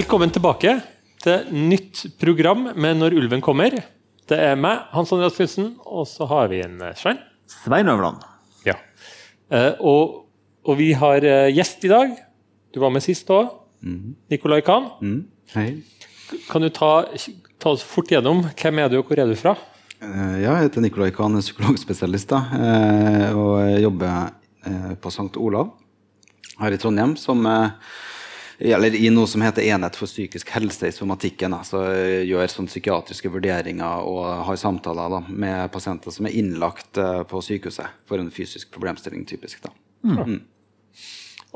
Velkommen 0.00 0.30
tilbake 0.32 0.70
til 1.20 1.48
nytt 1.52 1.98
program 2.22 2.70
med 2.72 2.96
Når 2.96 3.12
ulven 3.18 3.42
kommer. 3.44 3.74
Det 4.30 4.36
er 4.40 4.54
meg, 4.56 4.86
Hans 4.94 5.10
Andreas 5.12 5.34
Knutsen, 5.36 5.66
og 5.84 6.06
så 6.08 6.24
har 6.30 6.46
vi 6.48 6.62
en 6.64 6.78
eh, 6.86 6.94
Svein. 6.96 7.18
Svein 7.50 7.90
Øverland. 7.90 8.22
Ja. 8.64 8.78
Eh, 9.52 9.74
og, 9.84 10.14
og 10.64 10.78
vi 10.78 10.94
har 10.96 11.26
eh, 11.26 11.50
gjest 11.52 11.84
i 11.84 11.90
dag. 11.92 12.14
Du 12.72 12.80
var 12.80 12.94
med 12.94 13.04
sist 13.04 13.28
òg. 13.34 13.50
Nicolai 14.32 14.62
Kahn. 14.64 14.88
Mm. 15.04 15.18
Hei. 15.52 15.66
Kan 16.48 16.64
du 16.64 16.70
ta, 16.72 17.04
ta 17.60 17.74
oss 17.74 17.84
fort 17.84 18.08
gjennom 18.08 18.40
hvem 18.54 18.80
er 18.80 18.88
du 18.88 19.02
og 19.02 19.10
hvor 19.10 19.20
er 19.20 19.28
du 19.28 19.36
fra? 19.36 19.52
Ja, 20.00 20.54
jeg 20.54 20.70
heter 20.70 20.86
Nicolay 20.86 21.12
Kahn, 21.12 21.36
er 21.36 21.44
psykologspesialist. 21.44 22.32
da, 22.32 23.36
Og 23.36 23.84
jobber 23.84 24.96
på 25.02 25.12
St. 25.12 25.34
Olav 25.36 25.74
her 26.60 26.76
i 26.76 26.80
Trondheim 26.80 27.16
som 27.20 27.44
eh, 27.48 27.72
eller 28.60 28.94
i 28.94 29.08
noe 29.12 29.28
som 29.30 29.40
heter 29.40 29.64
Enhet 29.64 29.96
for 29.96 30.10
psykisk 30.10 30.50
helse 30.52 30.90
i 30.90 30.92
somatikken. 30.92 31.54
Altså 31.56 31.80
så 31.80 31.92
gjør 32.28 32.50
sånn 32.52 32.68
psykiatriske 32.68 33.30
vurderinger 33.32 34.04
og 34.04 34.24
har 34.48 34.58
samtaler 34.60 35.12
da, 35.14 35.20
med 35.28 35.70
pasienter 35.72 36.12
som 36.12 36.28
er 36.28 36.36
innlagt 36.36 37.00
eh, 37.00 37.22
på 37.28 37.40
sykehuset 37.44 38.02
for 38.08 38.20
en 38.20 38.32
fysisk 38.34 38.72
problemstilling. 38.74 39.24
typisk 39.24 39.62
da. 39.64 39.72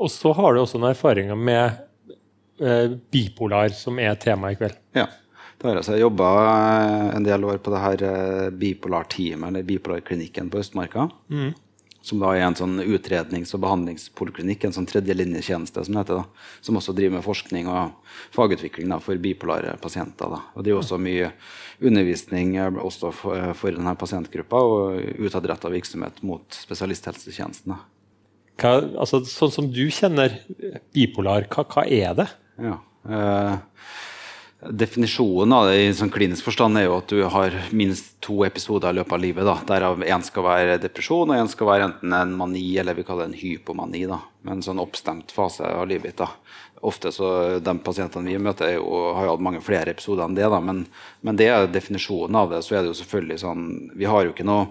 Og 0.01 0.09
så 0.11 0.33
har 0.35 0.55
du 0.55 0.63
også 0.63 0.79
noen 0.81 0.95
erfaringer 0.95 1.37
med 1.37 1.77
eh, 2.59 2.97
bipolar, 3.13 3.69
som 3.77 3.99
er 4.01 4.17
tema 4.19 4.51
i 4.51 4.57
kveld. 4.59 4.79
Ja. 4.97 5.07
Det 5.55 5.69
har 5.69 5.77
jeg. 5.79 5.87
Jeg 5.95 6.03
jobba 6.03 6.29
en 7.15 7.23
del 7.23 7.45
år 7.47 7.61
på 7.63 7.71
det 7.71 7.83
her 7.83 8.01
eh, 8.09 8.49
bipolarteamet, 8.59 9.47
eller 9.49 9.67
bipolarklinikken 9.67 10.49
på 10.51 10.59
Østmarka. 10.59 11.07
Som 12.05 12.19
da 12.21 12.35
er 12.35 12.43
en 12.45 12.53
sånn 12.57 12.77
utrednings- 12.83 13.55
og 13.57 13.63
behandlingspoliklinikk, 13.63 14.67
en 14.67 14.75
sånn 14.75 14.85
tredjelinjetjeneste 14.85 15.85
som 15.87 15.95
det 15.95 16.03
heter. 16.03 16.19
da, 16.21 16.25
Som 16.61 16.77
også 16.77 16.93
driver 16.93 17.15
med 17.17 17.25
forskning 17.25 17.65
og 17.71 17.95
fagutvikling 18.35 18.91
da, 18.93 18.99
for 19.01 19.17
bipolare 19.17 19.73
pasienter. 19.81 20.29
da, 20.29 20.43
Og 20.53 20.63
driver 20.63 20.83
også 20.83 20.99
mye 21.01 21.31
undervisning 21.81 22.55
eh, 22.57 22.69
også 22.69 23.11
for, 23.11 23.35
eh, 23.35 23.53
for 23.53 23.71
denne 23.71 23.95
pasientgruppa, 23.97 24.61
og 24.61 25.01
utadretta 25.17 25.71
virksomhet 25.73 26.21
mot 26.21 26.45
spesialisthelsetjenesten. 26.53 27.75
Hva, 28.55 28.75
altså, 29.01 29.23
sånn 29.25 29.51
som 29.51 29.71
du 29.71 29.87
kjenner 29.89 30.37
bipolar, 30.93 31.49
hva, 31.49 31.65
hva 31.65 31.87
er 31.89 32.13
det? 32.21 32.29
Ja. 32.61 32.77
Eh, 33.09 33.57
definisjonen 34.71 35.53
av 35.53 35.67
det 35.69 35.75
i 35.83 35.93
sånn 35.93 36.11
klinisk 36.13 36.47
forstand 36.47 36.79
er 36.79 36.87
jo 36.87 36.97
at 36.97 37.11
du 37.11 37.21
har 37.29 37.53
minst 37.75 38.15
to 38.23 38.39
episoder 38.47 38.93
i 38.93 38.97
løpet 38.99 39.13
av 39.17 39.21
livet. 39.21 39.45
da, 39.45 39.55
Derav 39.67 40.03
én 40.03 40.23
skal 40.25 40.45
være 40.45 40.79
depresjon, 40.81 41.29
og 41.29 41.37
én 41.37 41.49
skal 41.51 41.69
være 41.69 41.87
enten 41.89 42.15
en 42.15 42.33
mani 42.37 42.65
eller 42.81 42.97
vi 42.97 43.05
kaller 43.05 43.27
det 43.27 43.33
en 43.35 43.41
hypomani. 43.41 44.05
da, 44.09 44.19
med 44.41 44.57
En 44.57 44.65
sånn 44.65 44.81
oppstemt 44.81 45.31
fase 45.31 45.63
av 45.63 45.87
livet 45.87 46.17
ditt. 46.17 46.27
Ofte 46.81 47.11
så 47.11 47.59
De 47.59 47.77
pasientene 47.79 48.29
vi 48.29 48.37
møter, 48.37 48.67
er 48.67 48.75
jo, 48.75 49.13
har 49.13 49.25
jo 49.25 49.35
hatt 49.35 49.45
mange 49.45 49.61
flere 49.61 49.91
episoder 49.91 50.25
enn 50.25 50.35
det. 50.35 50.49
da, 50.49 50.59
men, 50.59 50.85
men 51.21 51.35
det 51.35 51.47
er 51.47 51.67
definisjonen 51.67 52.35
av 52.35 52.49
det. 52.49 52.63
Så 52.63 52.75
er 52.75 52.81
det 52.81 52.93
jo 52.93 53.01
selvfølgelig 53.01 53.39
sånn 53.39 53.91
Vi 53.95 54.05
har 54.05 54.25
jo 54.25 54.33
ikke 54.33 54.45
noe 54.45 54.67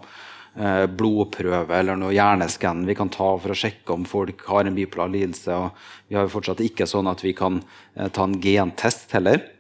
eh, 0.59 0.87
blodprøve 0.87 1.78
eller 1.78 1.97
noe 1.97 2.15
hjerneskann 2.15 2.87
vi 2.87 2.95
kan 2.95 3.09
ta 3.09 3.39
for 3.39 3.50
å 3.50 3.59
sjekke 3.59 3.92
om 3.92 4.05
folk 4.05 4.47
har 4.47 4.65
en 4.65 4.75
bipolar 4.75 5.09
lidelse. 5.09 5.55
og 5.55 5.70
Vi 6.09 6.17
har 6.17 6.27
jo 6.27 6.34
fortsatt 6.34 6.61
ikke 6.61 6.87
sånn 6.87 7.06
at 7.06 7.22
vi 7.22 7.33
kan 7.33 7.62
eh, 7.95 8.09
ta 8.09 8.25
en 8.25 8.41
gentest 8.41 9.12
heller. 9.12 9.53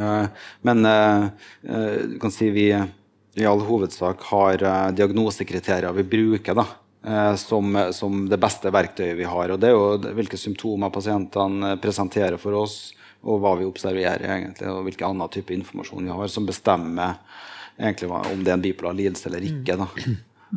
Eh, 0.00 0.26
men 0.60 0.86
eh, 0.86 1.24
eh, 1.68 1.94
du 2.06 2.18
kan 2.18 2.30
si 2.30 2.50
vi 2.50 2.84
i 3.34 3.46
all 3.46 3.60
hovedsak 3.60 4.22
har 4.32 4.62
diagnosekriterier 4.92 5.92
vi 5.92 6.02
bruker 6.02 6.56
da, 6.58 6.64
som, 7.38 7.76
som 7.94 8.24
det 8.28 8.36
beste 8.42 8.72
verktøyet 8.74 9.14
vi 9.16 9.28
har. 9.28 9.52
og 9.54 9.60
Det 9.62 9.68
er 9.68 9.76
jo 9.76 10.14
hvilke 10.18 10.36
symptomer 10.36 10.90
pasientene 10.92 11.76
presenterer 11.80 12.40
for 12.42 12.58
oss, 12.58 12.74
og 13.22 13.38
hva 13.40 13.52
vi 13.60 13.68
observerer, 13.68 14.26
egentlig, 14.34 14.66
og 14.68 14.82
hvilken 14.88 15.12
annen 15.12 15.30
type 15.32 15.54
informasjon 15.54 16.10
vi 16.10 16.16
har, 16.18 16.32
som 16.32 16.48
bestemmer 16.48 17.20
egentlig 17.78 18.10
om 18.10 18.42
det 18.42 18.50
er 18.50 18.58
en 18.58 18.66
bipolar 18.66 18.98
lidelse 18.98 19.30
eller 19.30 19.46
ikke. 19.46 19.78
Da. 19.78 19.86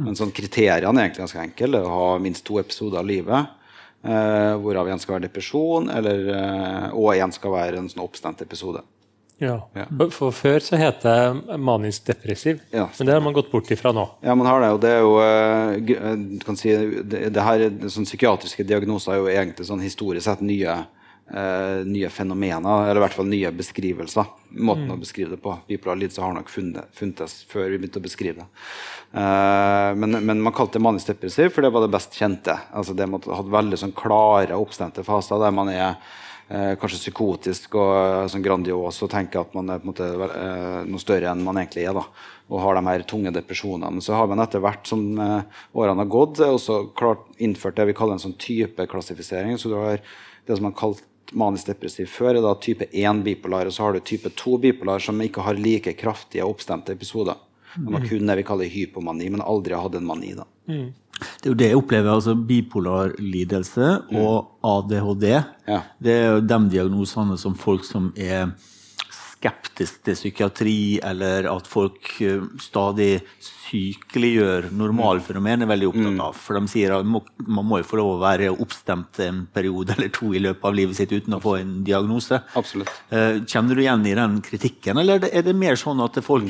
Men 0.02 0.18
sånn 0.18 0.34
kriteriene 0.36 0.98
er 0.98 1.06
egentlig 1.06 1.28
ganske 1.28 1.46
enkle. 1.46 1.84
Å 1.86 1.94
ha 1.94 2.10
minst 2.25 2.44
to 2.50 2.58
episoder 2.60 3.04
av 3.04 3.08
livet. 3.08 3.54
Eh, 4.02 4.56
hvorav 4.66 4.90
en 4.90 5.00
skal 5.00 5.20
være 5.20 5.28
depresjon, 5.30 5.94
eller, 5.94 6.25
og 6.90 7.14
en 7.14 7.38
skal 7.38 7.54
være 7.54 7.80
en 7.84 7.94
sånn 7.94 8.04
oppstemt 8.04 8.42
episode. 8.44 8.81
Ja. 9.42 9.56
Ja. 9.74 9.86
For, 10.14 10.32
før 10.36 10.62
så 10.64 10.78
het 10.80 11.04
det 11.04 11.60
manisk 11.60 12.06
depressiv, 12.08 12.62
Ja, 12.74 12.88
men 12.98 13.08
det 13.08 13.16
har 13.16 13.24
man 13.24 13.36
gått 13.36 13.52
bort 13.52 13.72
ifra 13.74 13.92
nå. 13.96 14.06
Ja, 14.24 14.36
man 14.36 14.48
har 14.48 14.62
det, 14.62 14.72
og 14.76 14.82
det 14.84 14.92
er 14.94 15.02
jo 15.04 15.14
eh, 15.24 15.94
eh, 15.98 16.18
du 16.38 16.44
kan 16.46 16.60
si, 16.60 16.74
det, 17.04 17.26
det 17.34 17.46
her, 17.46 17.66
sånn 17.92 18.08
Psykiatriske 18.08 18.66
diagnoser 18.68 19.16
er 19.16 19.22
jo 19.22 19.32
egentlig 19.32 19.68
sånn 19.68 19.84
historisk 19.84 20.28
sett 20.28 20.44
nye, 20.46 20.78
eh, 21.34 21.84
nye 21.90 22.12
fenomener, 22.14 22.88
eller 22.88 23.02
i 23.02 23.06
hvert 23.08 23.18
fall 23.18 23.30
nye 23.32 23.52
beskrivelser. 23.58 24.30
Måten 24.54 24.92
å 24.94 25.00
beskrive 25.02 25.34
det 25.34 25.42
på. 25.44 25.56
Bipolar 25.68 25.98
lidelse 26.00 26.22
har 26.22 26.36
nok 26.38 26.52
funtes 26.54 27.40
før 27.50 27.72
vi 27.72 27.80
begynte 27.82 28.04
å 28.04 28.06
beskrive 28.06 28.44
det. 28.44 28.50
Eh, 29.14 29.94
men, 29.98 30.20
men 30.26 30.42
man 30.46 30.56
kalte 30.56 30.78
det 30.78 30.86
manisk 30.86 31.10
depressiv, 31.10 31.52
for 31.54 31.66
det 31.66 31.74
var 31.74 31.86
det 31.86 31.94
best 31.94 32.16
kjente. 32.18 32.56
Altså 32.74 32.96
det 32.98 33.10
måtte 33.10 33.34
ha 33.34 33.46
veldig 33.46 33.82
sånn 33.82 33.98
klare, 33.98 34.58
oppstemte 34.58 35.06
faser 35.06 35.42
der 35.42 35.56
man 35.56 35.74
er 35.74 35.98
eh, 36.50 36.74
kanskje 36.80 37.00
psykotisk 37.02 37.76
og 37.80 37.92
eh, 37.98 38.28
sånn 38.31 38.44
grandios 38.46 39.02
og 39.04 39.12
tenker 39.12 39.44
at 39.44 39.54
man 39.58 39.70
er 39.70 39.81
på 39.81 39.88
en 39.88 39.92
måte 39.94 40.09
eh, 40.28 40.80
noe 40.90 41.02
større 41.02 41.31
enn 41.31 41.44
man 41.46 41.62
egentlig 41.62 41.86
er. 41.88 41.94
da, 41.98 42.06
Og 42.50 42.59
har 42.64 42.76
de 42.78 42.86
her 42.88 43.06
tunge 43.09 43.31
depresjonene. 43.36 44.02
Så 44.02 44.14
har 44.18 44.28
man 44.28 44.44
etter 44.44 44.64
hvert 44.64 44.88
som 44.88 45.06
eh, 45.20 45.64
årene 45.74 46.04
har 46.04 46.12
gått, 46.12 46.40
eh, 46.44 46.52
også 46.54 46.94
klart 46.98 47.26
innført 47.38 47.80
det 47.80 47.88
vi 47.92 47.98
kaller 47.98 48.18
en 48.18 48.26
sånn 48.26 48.38
typeklassifisering. 48.40 49.58
Så 49.58 49.72
du 49.72 49.78
har 49.80 50.02
det 50.46 50.58
som 50.58 50.68
man 50.68 50.76
kalt 50.78 51.04
manisk 51.34 51.72
depressiv 51.72 52.09
før, 52.12 52.36
er 52.36 52.44
da 52.44 52.52
type 52.62 52.86
1 52.92 53.24
bipolar, 53.25 53.66
og 53.66 53.74
så 53.74 53.88
har 53.88 53.96
du 53.96 54.04
type 54.06 54.30
2 54.38 54.58
bipolar, 54.62 55.00
som 55.02 55.18
ikke 55.24 55.42
har 55.42 55.58
like 55.58 55.94
kraftige 55.98 56.46
oppstemte 56.46 56.94
episoder. 56.94 57.40
Man 57.80 57.96
har 57.96 58.04
kun 58.06 58.28
det 58.28 58.36
vi 58.38 58.44
kaller 58.46 58.70
hypomani, 58.70 59.31
men 59.34 59.42
aldri 59.42 59.74
har 59.74 59.81
hatt 59.88 59.96
en 59.98 60.06
mani. 60.06 60.34
da. 60.38 60.46
Det 61.44 61.50
er 61.50 61.52
jo 61.52 61.59
det 61.59 61.68
jeg 61.74 61.80
opplever. 61.81 62.14
altså 62.14 62.36
Bipolar 62.40 63.12
lidelse 63.20 63.88
og 64.16 64.54
ADHD. 64.64 65.26
Ja. 65.68 65.81
Det 66.00 66.14
er 66.14 66.30
jo 66.38 66.46
de 66.48 66.59
diagnosene 66.72 67.36
som 67.38 67.58
folk 67.59 67.84
som 67.84 68.14
er 68.16 68.54
skeptiske 69.44 70.06
til 70.08 70.16
psykiatri, 70.16 70.76
eller 71.04 71.50
at 71.52 71.68
folk 71.68 72.14
eh, 72.24 72.46
stadig 72.64 73.18
sykeliggjør 73.44 74.70
normalfenomen, 74.72 75.66
er 75.66 75.70
veldig 75.72 75.90
opptatt 75.90 76.22
av. 76.24 76.38
For 76.40 76.59
de 76.59 76.72
sier 76.72 76.96
at 76.96 77.08
man 77.08 77.68
må 77.68 77.81
jo 77.81 77.88
få 77.90 78.00
lov 78.00 78.14
å 78.16 78.22
være 78.24 78.54
oppstemt 78.54 79.20
en 79.25 79.44
periode 79.54 79.98
eller 79.98 80.14
to 80.16 80.31
i 80.31 80.42
løpet 80.44 80.70
av 80.70 80.78
livet 80.78 80.96
sitt 81.00 81.12
uten 81.12 81.36
å 81.36 81.42
få 81.44 81.58
en 81.60 81.81
diagnose. 81.84 82.40
Absolutt. 82.60 82.94
Eh, 83.12 83.42
Kjenner 83.44 83.75
du 83.75 83.84
igjen 83.84 84.08
i 84.08 84.16
den 84.20 84.40
kritikken, 84.46 85.02
eller 85.04 85.20
er 85.28 85.42
er 85.44 85.48
det 85.50 85.58
mer 85.60 85.75
sånn 85.75 86.00
at 86.06 86.22
folk 86.24 86.48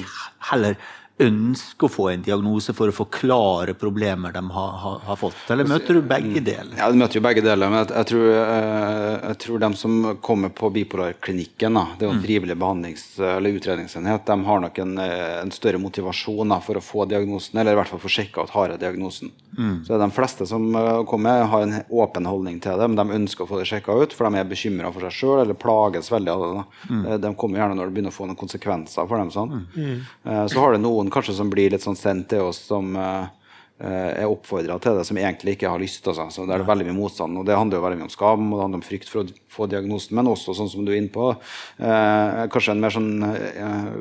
heller 0.52 0.78
ønsker 1.22 1.86
å 1.86 1.92
få 1.94 2.08
en 2.10 2.24
diagnose 2.26 2.74
for 2.74 2.90
å 2.90 2.96
forklare 2.96 3.76
problemer 3.78 4.34
de 4.34 4.42
har, 4.50 4.72
har, 4.82 5.00
har 5.06 5.20
fått? 5.20 5.36
Eller 5.54 5.68
møter 5.70 6.00
du 6.00 6.02
begge 6.10 6.42
deler? 6.42 6.74
Ja, 6.80 6.90
Du 6.92 6.98
møter 6.98 7.20
jo 7.20 7.24
begge 7.26 7.44
deler. 7.46 7.70
Men 7.70 7.84
jeg, 7.84 7.92
jeg, 7.94 8.08
tror, 8.10 8.26
eh, 8.34 9.28
jeg 9.30 9.38
tror 9.46 9.60
de 9.64 9.70
som 9.78 10.00
kommer 10.26 10.50
på 10.50 10.72
bipolarklinikken, 10.74 11.78
da, 11.78 11.86
det 12.00 12.08
er 12.08 12.10
jo 12.12 12.16
en 12.18 12.24
frivillig 12.26 12.58
behandlings- 12.58 13.06
eller 13.22 13.60
utredningsenhet, 13.60 14.26
de 14.26 14.38
har 14.50 14.64
nok 14.66 14.80
en, 14.84 14.98
eh, 15.04 15.38
en 15.44 15.54
større 15.54 15.78
motivasjon 15.82 16.50
da, 16.50 16.60
for 16.66 16.80
å 16.82 16.84
få 16.84 17.06
diagnosen, 17.10 17.60
eller 17.62 17.78
i 17.78 17.80
hvert 17.82 17.94
fall 17.94 18.02
få 18.04 18.12
sjekka 18.18 18.44
ut 18.48 18.56
har 18.58 18.74
jeg 18.74 18.82
diagnosen. 18.82 19.32
Så 19.86 20.00
de 20.02 20.10
fleste 20.16 20.48
som 20.50 20.66
eh, 20.76 21.04
kommer, 21.06 21.44
har 21.46 21.62
en 21.68 21.76
åpen 21.94 22.26
holdning 22.26 22.58
til 22.64 22.80
det, 22.82 22.90
men 22.90 22.98
de 22.98 23.20
ønsker 23.20 23.46
å 23.46 23.50
få 23.52 23.62
det 23.62 23.68
sjekka 23.70 23.94
ut, 24.02 24.16
for 24.18 24.26
de 24.26 24.42
er 24.42 24.50
bekymra 24.50 24.90
for 24.96 25.06
seg 25.06 25.14
sjøl 25.20 25.44
eller 25.44 25.54
plages 25.62 26.10
veldig 26.10 26.34
av 26.34 26.42
det. 26.42 26.52
da. 26.58 26.98
Eh, 27.14 27.18
De 27.28 27.34
kommer 27.38 27.62
gjerne 27.62 27.78
når 27.78 27.92
det 27.92 27.98
begynner 28.00 28.16
å 28.16 28.18
få 28.18 28.26
noen 28.26 28.40
konsekvenser 28.40 29.06
for 29.08 29.22
dem. 29.22 29.30
sånn. 29.34 29.68
Mm. 29.78 30.48
Så 30.50 30.60
har 30.60 30.74
det 30.74 30.82
noen 30.82 31.03
kanskje 31.12 31.36
som 31.38 31.52
blir 31.52 31.74
litt 31.74 31.84
sånn 31.84 32.00
sendt 32.00 32.30
til 32.34 32.46
oss 32.48 32.62
som 32.70 32.96
eh, 33.00 33.26
er 33.84 34.30
oppfordra 34.30 34.78
til 34.80 34.96
det, 35.00 35.06
som 35.10 35.20
egentlig 35.20 35.58
ikke 35.58 35.72
har 35.72 35.82
lyst. 35.82 36.08
Altså. 36.08 36.30
Så 36.32 36.48
det 36.48 36.56
er 36.56 36.66
veldig 36.68 36.88
mye 36.90 37.00
motstand. 37.02 37.40
og 37.40 37.48
Det 37.48 37.58
handler 37.58 37.80
jo 37.80 37.86
veldig 37.88 38.02
mye 38.02 38.10
om 38.10 38.14
skam 38.14 38.50
og 38.50 38.58
det 38.58 38.66
handler 38.68 38.82
om 38.82 38.88
frykt 38.88 39.12
for 39.12 39.24
å 39.24 39.38
få 39.52 39.70
diagnosen, 39.72 40.16
men 40.18 40.32
også 40.32 40.56
sånn 40.58 40.72
som 40.72 40.86
du 40.86 40.94
er 40.94 41.02
inne 41.02 41.14
på, 41.14 41.32
uh, 41.36 42.44
kanskje 42.54 42.76
en 42.76 42.84
mer 42.84 42.94
sånn 42.96 43.12
uh, 43.26 43.98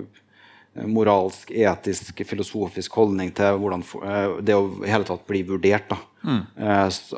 moralsk, 0.88 1.50
etisk, 1.52 2.22
filosofisk 2.24 2.94
holdning 2.96 3.32
til 3.36 3.58
hvordan 3.60 3.82
det 4.40 4.54
å 4.56 4.68
i 4.80 4.92
hele 4.92 5.04
tatt 5.08 5.26
bli 5.28 5.42
vurdert. 5.48 5.90
da. 5.90 5.98
Mm. 6.22 6.42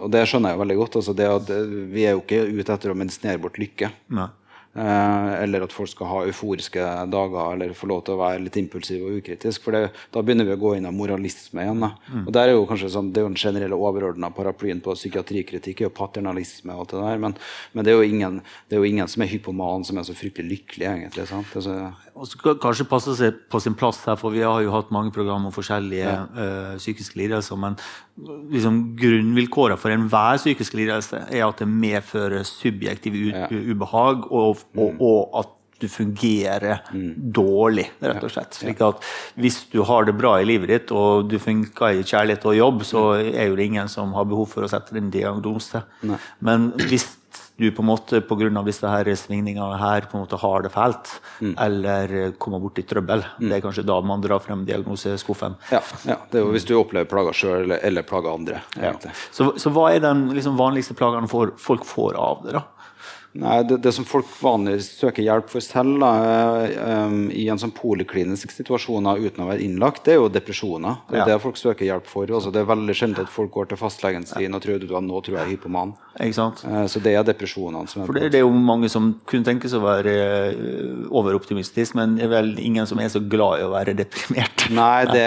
og 0.00 0.08
det 0.14 0.22
skjønner 0.24 0.50
jeg 0.50 0.56
jo 0.56 0.62
veldig 0.62 0.76
godt. 0.80 0.96
Altså 1.00 1.14
det 1.16 1.28
at, 1.28 1.50
eh, 1.52 1.76
vi 1.92 2.06
er 2.06 2.16
jo 2.16 2.22
ikke 2.22 2.40
ute 2.48 2.72
etter 2.72 2.92
å 2.92 2.96
medisinere 2.98 3.42
bort 3.42 3.60
lykke. 3.60 3.90
Nei. 4.16 4.28
Eh, 4.74 5.42
eller 5.44 5.62
at 5.62 5.70
folk 5.72 5.86
skal 5.86 6.08
ha 6.10 6.20
euforiske 6.26 6.82
dager 7.06 7.52
eller 7.54 7.74
få 7.78 7.86
lov 7.86 8.00
til 8.06 8.16
å 8.16 8.18
være 8.24 8.40
litt 8.42 8.56
impulsiv 8.58 9.04
og 9.06 9.20
ukritisk. 9.20 9.62
For 9.62 9.70
det, 9.76 9.92
da 10.10 10.22
begynner 10.22 10.48
vi 10.48 10.56
å 10.56 10.58
gå 10.58 10.72
inn 10.74 10.88
av 10.90 10.96
moralisme 10.96 11.62
igjen. 11.62 11.78
Da. 11.84 11.92
Og 12.24 12.32
der 12.34 12.48
er 12.50 12.56
jo 12.56 12.64
kanskje 12.66 12.90
sånn, 12.90 13.12
Det 13.14 13.20
er 13.22 13.26
jo 13.28 13.30
den 13.30 13.38
generelle 13.38 13.78
overordna 13.78 14.32
paraplyen 14.34 14.80
på 14.82 14.96
psykiatrikritikk 14.98 15.80
er 15.84 15.86
jo 15.86 15.94
paternalisme. 15.94 16.74
og 16.74 16.80
alt 16.80 16.90
det 16.96 17.04
der, 17.04 17.18
Men, 17.22 17.36
men 17.72 17.84
det, 17.84 17.92
er 17.94 18.02
jo 18.02 18.08
ingen, 18.10 18.42
det 18.68 18.74
er 18.76 18.82
jo 18.82 18.90
ingen 18.90 19.06
som 19.06 19.22
er 19.22 19.30
hypoman 19.30 19.84
som 19.86 19.98
er 19.98 20.02
så 20.02 20.14
fryktelig 20.18 20.50
lykkelig, 20.50 20.88
egentlig. 20.90 21.28
sant? 21.28 21.54
Altså, 21.54 21.92
Og 22.16 22.26
så 22.26 22.38
kanskje 22.58 22.88
passe 22.90 23.14
seg 23.18 23.38
på 23.50 23.60
sin 23.62 23.74
plass 23.78 24.02
her, 24.06 24.16
for 24.16 24.30
vi 24.34 24.42
har 24.42 24.60
jo 24.62 24.70
hatt 24.74 24.90
mange 24.90 25.12
programmer 25.14 25.50
om 25.50 25.54
forskjellige 25.54 26.10
eh, 26.34 26.76
psykiske 26.82 27.14
lidelser. 27.18 27.56
Men 27.56 27.76
liksom, 28.50 28.96
grunnvilkårene 28.98 29.78
for 29.78 29.94
enhver 29.94 30.38
psykisk 30.38 30.74
lidelse 30.78 31.24
er 31.30 31.46
at 31.46 31.58
det 31.62 31.68
medfører 31.70 32.42
subjektiv 32.46 33.14
Ja. 33.34 33.46
ubehag, 33.48 34.30
og, 34.32 34.63
og, 34.76 35.00
og 35.00 35.38
at 35.42 35.52
du 35.84 35.88
fungerer 35.90 36.84
dårlig, 37.34 37.88
rett 38.00 38.22
og 38.24 38.32
slett. 38.32 38.56
Slik 38.56 38.80
at 38.84 39.02
hvis 39.40 39.64
du 39.72 39.80
har 39.86 40.06
det 40.06 40.14
bra 40.16 40.36
i 40.40 40.46
livet 40.46 40.70
ditt, 40.70 40.94
og 40.94 41.28
du 41.30 41.36
funker 41.42 41.98
i 41.98 42.06
kjærlighet 42.06 42.46
og 42.48 42.56
jobb, 42.58 42.86
så 42.86 43.02
er 43.18 43.50
jo 43.50 43.58
det 43.58 43.68
ingen 43.72 43.90
som 43.92 44.14
har 44.16 44.28
behov 44.30 44.48
for 44.54 44.64
å 44.64 44.70
sette 44.70 44.96
en 44.98 45.12
diagnose. 45.12 45.82
Men 46.44 46.70
hvis 46.86 47.10
du 47.56 47.68
på 47.70 47.84
en 47.84 47.86
måte 47.86 48.18
pga. 48.26 48.62
disse 48.66 48.88
her 48.88 49.08
svingningene 49.14 49.78
her 49.78 50.08
på 50.10 50.18
en 50.18 50.24
måte 50.24 50.38
har 50.42 50.64
det 50.64 50.72
fælt, 50.74 51.10
eller 51.62 52.14
eh, 52.14 52.32
kommer 52.38 52.58
borti 52.58 52.82
trøbbel, 52.82 53.22
det 53.38 53.52
er 53.58 53.62
kanskje 53.62 53.86
da 53.86 54.00
man 54.02 54.22
drar 54.24 54.42
frem 54.42 54.64
diagnoseskuffen. 54.66 55.54
Ja, 55.70 55.80
ja, 56.08 56.18
det 56.30 56.40
er 56.40 56.46
jo 56.46 56.54
hvis 56.54 56.66
du 56.66 56.74
opplever 56.78 57.06
plager 57.10 57.36
sjøl 57.36 57.60
eller, 57.62 57.82
eller 57.86 58.06
plager 58.06 58.34
andre. 58.34 58.62
Ja. 58.80 58.94
Så, 59.30 59.52
så 59.60 59.70
hva 59.74 59.92
er 59.94 60.02
den 60.02 60.26
liksom, 60.34 60.58
vanligste 60.58 60.98
plagene 60.98 61.30
folk 61.30 61.86
får 61.86 62.18
av 62.18 62.42
det? 62.46 62.56
da? 62.58 62.64
Nei, 63.34 63.56
det, 63.66 63.80
det 63.82 63.90
som 63.96 64.04
folk 64.06 64.28
vanligvis 64.38 64.92
søker 65.00 65.24
hjelp 65.26 65.48
for 65.50 65.64
selv 65.64 65.96
da, 65.98 66.10
um, 67.06 67.16
i 67.34 67.48
en 67.50 67.58
sånn 67.58 67.72
poliklinisk 67.74 68.52
situasjon 68.54 69.08
uten 69.18 69.42
å 69.42 69.48
være 69.48 69.64
innlagt, 69.64 70.04
det 70.06 70.14
er 70.14 70.20
jo 70.20 70.28
depresjoner. 70.30 71.00
Det 71.08 71.16
er 71.18 71.22
Ja. 71.24 71.24
det 71.32 71.40
folk 71.42 71.58
søker 71.58 71.82
hjelp 71.88 72.06
for. 72.06 72.30
Altså, 72.30 72.52
det 72.54 72.62
er 72.62 72.68
veldig 72.70 72.94
sjelden 72.94 73.24
at 73.26 73.32
folk 73.34 73.50
går 73.56 73.72
til 73.72 73.80
fastlegen 73.80 74.22
sin 74.28 74.54
og 74.54 74.62
tror 74.62 74.78
at 74.78 75.02
nå 75.08 75.18
tror 75.26 75.34
jeg 75.38 75.42
er 75.42 75.50
hypoman. 75.56 75.94
Eh, 76.20 76.30
Så 76.30 77.02
det 77.02 77.16
er 77.18 77.24
depresjonene 77.26 77.88
som 77.90 78.02
er 78.02 78.06
For 78.06 78.12
det, 78.14 78.30
det 78.30 78.38
er 78.38 78.44
jo 78.46 78.52
mange 78.54 78.88
som 78.88 79.16
kunne 79.26 79.42
tenke 79.44 79.66
seg 79.68 79.82
å 79.82 79.88
være 79.88 80.14
overoptimistisk, 81.10 81.96
men 81.98 82.14
det 82.16 82.26
er 82.28 82.30
vel 82.32 82.52
ingen 82.62 82.86
som 82.86 83.00
er 83.02 83.10
så 83.10 83.18
glad 83.18 83.60
i 83.60 83.66
å 83.66 83.72
være 83.72 83.94
deprimert. 83.98 84.66
Nei, 84.78 85.04
det, 85.10 85.26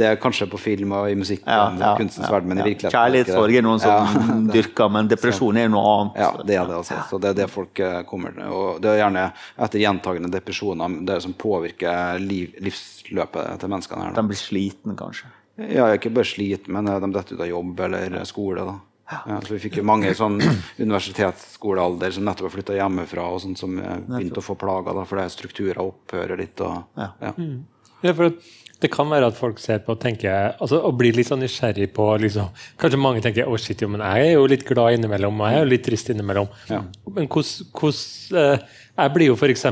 det 0.00 0.08
er 0.10 0.18
kanskje 0.20 0.48
på 0.50 0.58
film 0.60 0.92
og 0.98 1.08
i 1.10 1.14
musikk 1.18 1.44
Ja, 1.46 1.68
ja, 1.78 1.92
kunstens 1.98 2.26
verden, 2.30 2.50
men 2.50 2.58
i 2.64 2.66
virkeligheten 2.72 2.96
Kjærlighetssorg 2.96 3.56
er 3.60 3.66
noen 3.66 3.82
som 3.82 4.50
dyrker, 4.56 4.90
men 4.92 5.10
depresjon 5.14 5.62
er 5.62 5.70
noe 5.72 5.86
annet. 5.94 6.20
Ja, 6.26 6.32
det 6.42 6.58
er 6.58 6.66
det. 6.72 6.80
altså. 6.82 7.00
Så 7.10 7.20
det 7.22 7.35
er 7.36 7.42
det 7.44 7.52
folk 7.52 7.80
eh, 7.84 8.00
kommer 8.08 8.34
til. 8.34 8.48
Og 8.50 8.80
det 8.82 8.92
er 8.92 9.02
gjerne 9.04 9.24
etter 9.66 9.82
gjentagende 9.82 10.32
depresjoner 10.32 10.98
det 11.06 11.20
som 11.24 11.36
påvirker 11.36 12.20
liv, 12.22 12.56
livsløpet 12.64 13.60
til 13.62 13.72
menneskene 13.72 14.08
her. 14.08 14.16
De 14.16 14.26
blir 14.30 14.40
sliten, 14.40 14.96
kanskje. 14.98 15.30
Ja, 15.56 15.88
ikke 15.96 16.12
bare 16.12 16.28
sliten, 16.28 16.74
men 16.76 16.88
eh, 16.90 17.00
de 17.00 17.12
detter 17.14 17.36
ut 17.38 17.46
av 17.46 17.52
jobb 17.52 17.80
eller 17.88 18.18
skole. 18.28 18.66
da. 18.66 18.76
Ja, 19.06 19.38
så 19.46 19.54
Vi 19.54 19.60
fikk 19.62 19.78
jo 19.78 19.86
mange 19.86 20.10
sånn 20.18 20.40
universitetsskolealder 20.82 22.10
som 22.16 22.26
nettopp 22.26 22.48
har 22.48 22.54
flytta 22.56 22.76
hjemmefra, 22.80 23.28
og 23.30 23.40
sånt 23.44 23.60
som 23.60 23.78
eh, 23.78 24.00
begynte 24.08 24.42
å 24.42 24.46
få 24.46 24.58
plager 24.58 24.96
da, 24.96 25.06
for 25.06 25.20
det 25.20 25.30
strukturer 25.34 25.82
opphører 25.84 26.42
litt. 26.42 26.60
og 26.60 26.98
Ja. 26.98 27.12
ja. 27.22 27.34
Ja, 28.04 28.12
for 28.12 28.28
det 28.82 28.90
kan 28.92 29.08
være 29.08 29.30
at 29.30 29.36
folk 29.38 29.60
ser 29.60 29.80
på 29.84 29.94
og 29.94 30.00
tenker, 30.02 30.50
altså, 30.60 30.82
og 30.84 30.98
blir 31.00 31.16
litt 31.16 31.28
sånn 31.30 31.40
nysgjerrig 31.40 31.88
på 31.96 32.08
liksom, 32.20 32.50
Kanskje 32.80 33.00
mange 33.00 33.22
tenker 33.24 33.48
å 33.48 33.56
shit, 33.60 33.80
jo, 33.80 33.88
men 33.92 34.04
jeg 34.04 34.26
er 34.26 34.34
jo 34.34 34.44
litt 34.52 34.66
glad 34.68 34.98
innimellom, 34.98 35.40
og 35.40 35.48
jeg 35.48 35.56
er 35.56 35.64
jo 35.64 35.70
litt 35.70 35.86
trist 35.86 36.12
innimellom. 36.12 36.50
Ja. 36.68 36.82
Men 37.16 37.30
hvordan 37.32 38.42
eh, 38.42 38.66
Jeg 38.96 39.14
blir 39.14 39.30
jo 39.30 39.38
f.eks. 39.38 39.64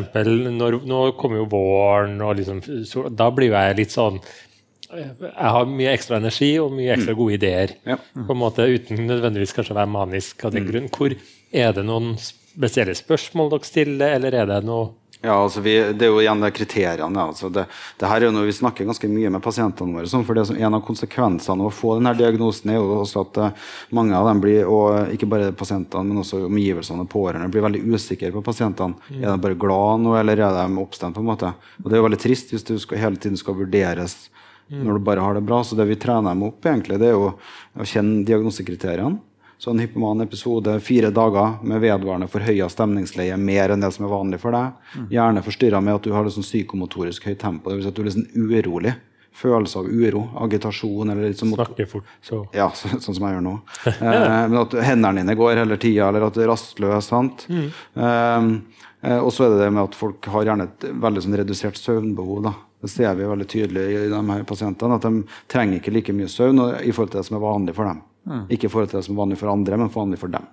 Nå 0.88 1.02
kommer 1.20 1.42
jo 1.42 1.50
våren, 1.52 2.16
og 2.24 2.40
liksom, 2.40 2.64
da 3.12 3.28
blir 3.34 3.52
jo 3.52 3.58
jeg 3.58 3.78
litt 3.82 3.92
sånn 3.92 4.18
eh, 4.22 5.12
jeg 5.28 5.52
har 5.58 5.68
mye 5.68 5.92
ekstra 5.92 6.22
energi 6.22 6.54
og 6.62 6.72
mye 6.72 6.96
ekstra 6.96 7.18
gode 7.18 7.36
ideer. 7.36 7.76
Ja. 7.84 8.00
på 8.00 8.32
en 8.32 8.40
måte 8.40 8.64
Uten 8.72 9.04
nødvendigvis 9.04 9.52
kanskje 9.56 9.76
å 9.76 9.82
være 9.82 9.94
manisk 10.00 10.48
av 10.48 10.56
den 10.56 10.68
grunn. 10.70 10.88
Hvor 10.92 11.16
Er 11.54 11.76
det 11.76 11.84
noen 11.86 12.14
spesielle 12.18 12.96
spørsmål 12.96 13.52
dere 13.52 13.68
stiller, 13.68 14.16
eller 14.16 14.40
er 14.40 14.48
det 14.48 14.62
noe 14.64 14.94
Ja, 15.24 15.42
altså 15.42 15.60
vi, 15.64 15.72
Det 15.96 16.04
er 16.04 16.10
jo 16.12 16.20
igjen 16.20 16.42
de 16.42 16.50
kriteriene. 16.52 17.22
Altså 17.22 17.48
det, 17.48 17.62
det 17.96 18.08
her 18.10 18.20
er 18.20 18.28
jo 18.28 18.34
noe 18.34 18.44
Vi 18.44 18.52
snakker 18.52 18.84
ganske 18.84 19.08
mye 19.08 19.30
med 19.32 19.42
pasientene 19.44 19.96
våre. 19.96 20.10
For 20.28 20.36
det 20.36 20.44
som 20.50 20.58
En 20.58 20.76
av 20.76 20.82
konsekvensene 20.84 21.64
av 21.64 21.70
å 21.70 21.72
få 21.72 21.94
denne 21.96 22.12
diagnosen 22.18 22.74
er 22.74 22.76
jo 22.76 22.98
også 22.98 23.22
at 23.22 23.40
eh, 23.40 23.64
mange 23.96 24.18
av 24.18 24.28
dem 24.28 24.42
blir, 24.44 24.68
og 24.68 25.14
ikke 25.16 25.30
bare 25.32 25.54
pasientene, 25.56 26.04
men 26.10 26.20
også 26.20 26.42
omgivelsene 26.44 27.06
og 27.06 27.10
pårørende, 27.14 27.48
blir 27.54 27.64
veldig 27.64 27.82
usikre 27.94 28.34
på 28.36 28.44
pasientene. 28.44 29.00
Er 29.16 29.30
de 29.30 29.40
bare 29.46 29.58
glad 29.64 30.04
nå, 30.04 30.12
eller 30.20 30.44
er 30.44 30.60
de 30.60 30.84
oppstemt? 30.84 31.16
på 31.16 31.24
en 31.24 31.32
måte? 31.32 31.54
Og 31.80 31.88
Det 31.88 31.96
er 31.96 32.02
jo 32.02 32.08
veldig 32.10 32.20
trist 32.20 32.52
hvis 32.52 32.68
du 32.68 32.76
skal, 32.82 33.00
hele 33.00 33.16
tiden 33.16 33.40
skal 33.40 33.56
vurderes 33.56 34.26
når 34.68 34.98
du 34.98 35.04
bare 35.06 35.24
har 35.24 35.36
det 35.36 35.44
bra. 35.48 35.62
Så 35.64 35.76
det 35.78 35.88
vi 35.88 35.96
trener 36.00 36.34
dem 36.34 36.44
opp, 36.50 36.60
egentlig, 36.66 37.00
det 37.00 37.12
er 37.12 37.16
jo 37.16 37.32
å 37.32 37.88
kjenne 37.88 38.24
diagnosekriteriene. 38.28 39.20
Så 39.58 39.70
en 39.70 39.78
hypoman 39.78 40.20
episode, 40.20 40.80
fire 40.80 41.10
dager 41.14 41.58
med 41.62 41.80
vedvarende 41.80 42.28
forhøya 42.28 42.68
stemningsleie, 42.72 43.36
mer 43.40 43.72
enn 43.74 43.84
det 43.84 43.92
som 43.94 44.06
er 44.06 44.12
vanlig 44.12 44.40
for 44.42 44.56
deg. 44.56 44.94
Gjerne 45.14 45.42
forstyrra 45.46 45.80
med 45.84 45.98
at 45.98 46.06
du 46.06 46.12
har 46.12 46.28
sånn 46.30 46.46
psykomotorisk 46.46 47.28
høyt 47.30 47.40
tempo, 47.40 47.70
Det 47.70 47.78
vil 47.78 47.84
Si 47.84 47.92
at 47.92 47.98
du 47.98 48.02
er 48.02 48.14
sånn 48.14 48.50
urolig. 48.50 48.94
Følelse 49.34 49.80
av 49.80 49.86
uro, 49.90 50.28
agitasjon 50.44 51.10
eller 51.10 51.26
litt 51.26 51.40
sånn 51.40 51.56
Snakker 51.56 51.88
fort, 51.90 52.06
så 52.22 52.44
ja, 52.54 52.68
så, 52.70 52.92
sånn 53.02 53.16
som 53.16 53.24
jeg 53.26 53.34
gjør 53.34 53.42
nå. 53.48 53.54
Eh, 53.90 54.44
men 54.46 54.60
at 54.60 54.76
hendene 54.86 55.24
dine 55.24 55.34
går 55.34 55.58
hele 55.58 55.78
tida, 55.82 56.06
eller 56.08 56.28
at 56.28 56.36
du 56.36 56.44
er 56.44 56.52
rastløs. 56.52 57.08
sant? 57.10 57.46
Mm. 57.50 57.66
eh, 57.98 59.18
og 59.18 59.32
så 59.34 59.46
er 59.46 59.56
det 59.56 59.64
det 59.64 59.72
med 59.74 59.88
at 59.88 59.98
folk 59.98 60.30
har 60.30 60.46
gjerne 60.46 60.68
et 60.68 60.86
veldig 61.02 61.24
sånn 61.26 61.36
redusert 61.42 61.80
søvnbehov. 61.80 62.44
da. 62.46 62.54
Det 62.84 62.92
ser 62.92 63.14
vi 63.18 63.26
veldig 63.26 63.46
tydelig 63.48 63.84
i 63.90 64.08
de 64.12 64.22
her 64.30 64.42
pasientene, 64.44 64.98
at 65.00 65.04
de 65.08 65.24
trenger 65.48 65.80
ikke 65.80 65.92
like 65.94 66.14
mye 66.14 66.28
søvn 66.28 66.60
i 66.84 66.92
forhold 66.92 67.14
til 67.14 67.22
det 67.22 67.26
som 67.26 67.38
er 67.38 67.44
vanlig 67.44 67.74
for 67.76 67.88
dem. 67.88 68.02
Ikke 68.48 68.68
i 68.68 68.72
forhold 68.72 68.90
til 68.90 69.00
det 69.00 69.06
som 69.06 69.16
er 69.16 69.22
vanlig 69.22 69.40
for 69.40 69.52
andre, 69.52 69.78
men 69.80 69.92
vanlig 69.92 70.18
for 70.18 70.32
dem. 70.32 70.46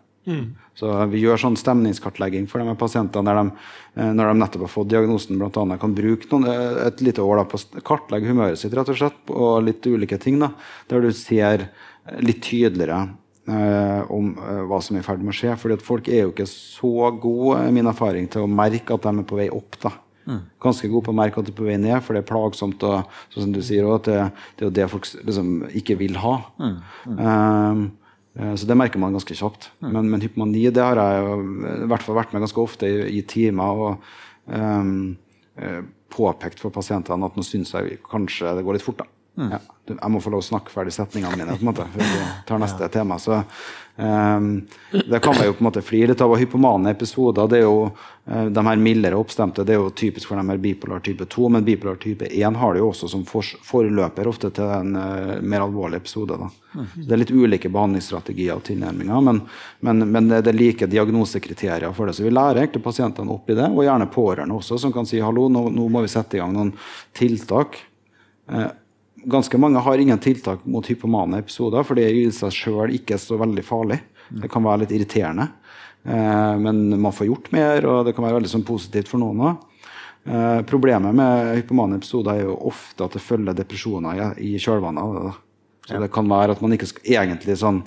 Så 0.78 0.92
vi 1.10 1.24
gjør 1.24 1.40
sånn 1.42 1.56
stemningskartlegging 1.58 2.46
for 2.50 2.62
de 2.62 2.68
her 2.70 2.78
pasientene 2.78 3.26
der 3.26 3.40
de, 3.40 3.56
eh, 3.98 4.12
når 4.14 4.30
de 4.30 4.42
nettopp 4.42 4.66
har 4.68 4.74
fått 4.76 4.92
diagnosen, 4.92 5.40
blant 5.40 5.58
annet, 5.58 5.80
kan 5.82 5.96
bruke 5.98 6.30
noen, 6.30 6.46
eh, 6.52 6.88
et 6.88 7.02
lite 7.02 7.24
år 7.26 7.42
da, 7.42 7.46
på 7.50 7.58
å 7.58 7.82
kartlegge 7.82 8.30
humøret 8.30 8.60
sitt 8.60 8.76
rett 8.78 8.90
og 8.90 9.00
slett, 9.00 9.18
og 9.30 9.64
litt 9.66 9.82
ulike 9.82 10.20
ting. 10.20 10.38
da, 10.40 10.52
Der 10.88 11.02
du 11.02 11.12
ser 11.12 11.70
litt 12.20 12.42
tydeligere 12.44 13.16
eh, 13.48 14.12
om 14.12 14.36
eh, 14.38 14.62
hva 14.70 14.82
som 14.84 14.96
er 14.96 15.04
i 15.04 15.06
ferd 15.06 15.24
med 15.24 15.34
å 15.34 15.38
skje. 15.38 15.56
fordi 15.58 15.78
at 15.78 15.86
folk 15.86 16.08
er 16.08 16.26
jo 16.26 16.34
ikke 16.34 16.50
så 16.50 17.12
gode, 17.20 17.72
min 17.74 17.90
erfaring, 17.90 18.30
til 18.30 18.46
å 18.46 18.52
merke 18.52 18.94
at 18.94 19.02
de 19.02 19.14
er 19.18 19.28
på 19.28 19.40
vei 19.40 19.50
opp. 19.50 19.80
da. 19.82 19.94
Ganske 20.62 20.90
god 20.92 21.06
på 21.06 21.14
å 21.14 21.18
merke 21.18 21.42
at 21.42 21.48
du 21.48 21.54
er 21.54 21.58
på 21.58 21.68
vei 21.68 21.78
ned, 21.82 21.98
for 22.06 22.18
det 22.18 22.24
er 22.24 22.30
plagsomt. 22.30 22.84
og 22.88 23.10
sånn 23.34 23.48
som 23.48 23.56
du 23.56 23.62
sier 23.66 23.88
også, 23.88 24.02
at 24.02 24.10
det, 24.10 24.20
det 24.58 24.66
er 24.66 24.70
jo 24.70 24.76
det 24.80 24.90
folk 24.92 25.10
liksom 25.30 25.56
ikke 25.82 25.98
vil 26.02 26.20
ha. 26.22 26.36
Mm. 26.62 26.78
Mm. 27.06 27.24
Um, 27.26 27.88
så 28.56 28.68
det 28.68 28.78
merker 28.80 29.02
man 29.02 29.16
ganske 29.18 29.36
kjapt. 29.36 29.72
Men, 29.84 30.08
men 30.08 30.22
hypomani 30.24 30.70
det 30.72 30.84
har 30.84 31.00
jeg 31.00 31.24
jo 31.26 31.40
i 31.84 31.90
hvert 31.92 32.06
fall 32.06 32.16
vært 32.22 32.32
med 32.32 32.46
ganske 32.46 32.62
ofte 32.64 32.88
i, 32.88 33.02
i 33.20 33.24
timer 33.28 33.82
og 33.88 34.06
eh, 34.48 35.82
påpekt 36.12 36.64
for 36.64 36.72
pasientene 36.72 37.28
at 37.28 37.36
nå 37.36 37.44
syns 37.44 37.74
jeg 37.76 38.00
kanskje 38.08 38.56
det 38.56 38.64
går 38.64 38.80
litt 38.80 38.86
fort. 38.86 39.04
da. 39.04 39.10
Ja. 39.36 39.60
Jeg 39.92 40.12
må 40.12 40.20
få 40.24 40.32
lov 40.32 40.44
å 40.44 40.46
snakke 40.46 40.72
ferdig 40.72 40.94
setningene 40.96 41.38
mine 41.40 41.56
på 41.56 41.64
en 41.64 41.70
måte, 41.72 41.86
før 41.94 42.04
vi 42.04 42.24
tar 42.48 42.60
neste 42.64 42.88
tema. 42.94 43.18
Så 43.20 43.40
um, 43.96 44.50
Det 44.92 45.20
kan 45.24 45.36
man 45.36 45.48
jo 45.48 45.56
på 45.56 45.64
en 45.64 45.68
måte 45.68 45.84
flire 45.84 46.12
litt 46.12 46.24
av. 46.24 46.36
Hypomane 46.40 46.92
episoder 46.94 47.48
det 47.52 47.62
er 47.62 47.66
jo 47.66 47.90
uh, 47.90 48.46
de 48.52 48.64
her 48.68 48.82
mildere 48.84 49.20
oppstemte, 49.20 49.66
det 49.68 49.76
er 49.76 49.80
jo 49.82 49.90
typisk 49.98 50.30
for 50.30 50.40
de 50.40 50.46
her 50.52 50.62
bipolar 50.62 51.04
type 51.04 51.26
2. 51.32 51.50
Men 51.56 51.68
bipolar 51.68 52.00
type 52.00 52.28
1 52.28 52.60
har 52.62 52.76
det 52.76 52.84
jo 52.84 52.90
også 52.92 53.10
som 53.12 53.24
for, 53.28 53.48
forløper 53.68 54.30
ofte 54.32 54.52
til 54.56 54.72
en 54.78 54.96
uh, 54.96 55.38
mer 55.42 55.66
alvorlig 55.66 56.04
episode. 56.04 56.40
da. 56.40 56.52
Mm. 56.76 56.90
Det 56.96 57.16
er 57.16 57.24
litt 57.24 57.36
ulike 57.36 57.72
behandlingsstrategier 57.72 58.60
og 58.60 58.66
tilnærminger, 58.68 59.24
men, 59.28 59.42
men, 59.84 60.06
men 60.12 60.32
det 60.32 60.44
det 60.46 60.54
er 60.54 60.60
like 60.60 60.92
diagnosekriterier 60.92 61.96
for 61.96 62.08
det. 62.08 62.16
Så 62.20 62.28
vi 62.28 62.36
lærer 62.36 62.62
egentlig 62.62 62.84
pasientene 62.86 63.34
opp 63.34 63.50
i 63.52 63.58
det, 63.58 63.68
og 63.72 63.84
gjerne 63.88 64.12
pårørende 64.12 64.60
også, 64.60 64.80
som 64.80 64.94
kan 64.96 65.08
si 65.08 65.24
hallo, 65.24 65.50
nå, 65.52 65.70
nå 65.74 65.88
må 65.92 66.04
vi 66.06 66.12
sette 66.12 66.38
i 66.38 66.44
gang 66.44 66.54
noen 66.56 66.76
tiltak. 67.18 67.80
Eh, 68.52 68.70
ganske 69.24 69.58
mange 69.62 69.82
har 69.84 69.98
ingen 69.98 70.20
tiltak 70.20 70.66
mot 70.66 70.88
hypomane 70.88 71.42
episoder, 71.42 71.84
for 71.84 71.98
det 71.98 72.08
er 72.08 72.18
i 72.18 72.30
seg 72.36 72.54
sjøl 72.56 72.94
ikke 72.96 73.20
så 73.22 73.38
veldig 73.42 73.64
farlig. 73.66 74.00
Det 74.42 74.50
kan 74.52 74.64
være 74.64 74.86
litt 74.86 74.94
irriterende, 74.96 75.50
eh, 76.06 76.56
men 76.62 77.02
man 77.02 77.14
får 77.16 77.28
gjort 77.28 77.52
mer, 77.56 77.86
og 77.86 78.06
det 78.08 78.16
kan 78.16 78.26
være 78.26 78.40
veldig 78.40 78.54
sånn 78.54 78.68
positivt 78.68 79.12
for 79.12 79.22
noen 79.22 79.44
òg. 79.50 79.68
Eh, 80.22 80.62
problemet 80.70 81.16
med 81.18 81.56
hypomane 81.58 81.98
episoder 81.98 82.38
er 82.38 82.46
jo 82.46 82.60
ofte 82.70 83.08
at 83.08 83.18
det 83.18 83.24
følger 83.26 83.58
depresjoner 83.58 84.20
i, 84.38 84.54
i 84.54 84.62
kjølvannet. 84.62 85.40
Så 85.88 86.02
det 86.04 86.12
kan 86.14 86.30
være 86.30 86.56
at 86.56 86.62
man 86.62 86.76
ikke 86.76 86.92
skal 86.92 87.16
egentlig 87.24 87.58
sånn 87.58 87.82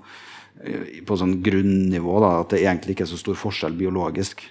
eh, 0.64 1.00
på 1.06 1.18
sånn 1.18 1.38
grunnivå 1.46 2.18
da, 2.24 2.32
at 2.42 2.54
det 2.54 2.64
egentlig 2.64 2.96
ikke 2.96 3.06
er 3.06 3.12
så 3.14 3.20
stor 3.20 3.38
forskjell 3.38 3.78
biologisk. 3.78 4.42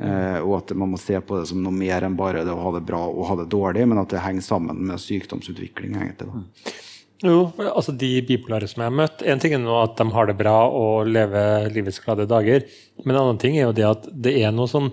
Eh, 0.00 0.38
og 0.40 0.54
at 0.62 0.70
man 0.80 0.94
må 0.94 0.98
se 1.00 1.18
på 1.20 1.36
det 1.40 1.48
som 1.50 1.60
noe 1.60 1.74
mer 1.76 2.06
enn 2.06 2.14
bare 2.16 2.44
det 2.46 2.52
å 2.54 2.62
ha 2.64 2.70
det 2.72 2.84
bra 2.88 3.02
og 3.10 3.26
ha 3.28 3.34
det 3.42 3.50
dårlig, 3.52 3.82
men 3.90 4.00
at 4.00 4.08
det 4.14 4.22
henger 4.24 4.46
sammen 4.46 4.78
med 4.88 5.02
sykdomsutvikling. 5.02 5.92
egentlig 5.98 6.30
da. 6.30 6.72
Jo, 7.20 7.52
altså 7.68 7.92
De 7.92 8.08
bipolare 8.24 8.64
som 8.64 8.80
jeg 8.80 8.88
har 8.88 8.94
møtt 8.96 9.20
En 9.28 9.40
ting 9.42 9.52
er 9.52 9.60
nå 9.60 9.74
at 9.76 9.98
de 9.98 10.06
har 10.08 10.24
det 10.30 10.38
bra 10.38 10.54
og 10.72 11.10
lever 11.12 11.66
livets 11.74 12.00
glade 12.00 12.24
dager. 12.30 12.64
Men 13.04 13.12
en 13.14 13.22
annen 13.26 13.40
ting 13.42 13.58
er 13.58 13.66
jo 13.66 13.74
det 13.76 13.84
at 13.84 14.06
det 14.08 14.38
er 14.40 14.54
noe 14.56 14.70
sånn 14.72 14.88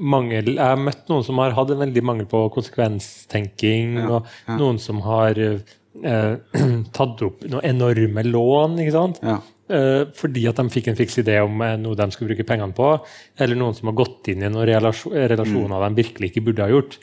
mangel 0.00 0.54
Jeg 0.54 0.60
har 0.60 0.80
møtt 0.80 1.04
noen 1.12 1.24
som 1.24 1.36
har 1.40 1.52
hatt 1.56 1.70
en 1.74 1.82
veldig 1.84 2.02
mangel 2.04 2.26
på 2.28 2.46
konsekvenstenking, 2.56 3.98
og 4.08 4.26
noen 4.56 4.80
som 4.80 5.00
har 5.04 5.36
eh, 5.40 6.32
tatt 6.96 7.22
opp 7.28 7.44
noen 7.44 7.64
enorme 7.64 8.24
lån. 8.24 8.80
ikke 8.80 8.96
sant? 8.96 9.20
Ja. 9.24 9.38
Eh, 9.72 10.02
fordi 10.16 10.44
at 10.50 10.60
de 10.60 10.64
fikk 10.72 10.90
en 10.92 10.98
fiks 10.98 11.18
idé 11.22 11.38
om 11.44 11.62
eh, 11.64 11.74
noe 11.80 11.98
de 11.98 12.06
skulle 12.14 12.32
bruke 12.32 12.46
pengene 12.48 12.76
på, 12.76 12.90
eller 13.42 13.58
noen 13.58 13.76
som 13.76 13.90
har 13.90 13.98
gått 13.98 14.30
inn 14.32 14.44
i 14.44 14.50
noen 14.52 14.68
relasjon, 14.68 15.16
relasjoner 15.32 15.86
de 15.86 16.02
virkelig 16.02 16.30
ikke 16.30 16.44
burde 16.48 16.66
ha 16.66 16.72
gjort, 16.72 16.96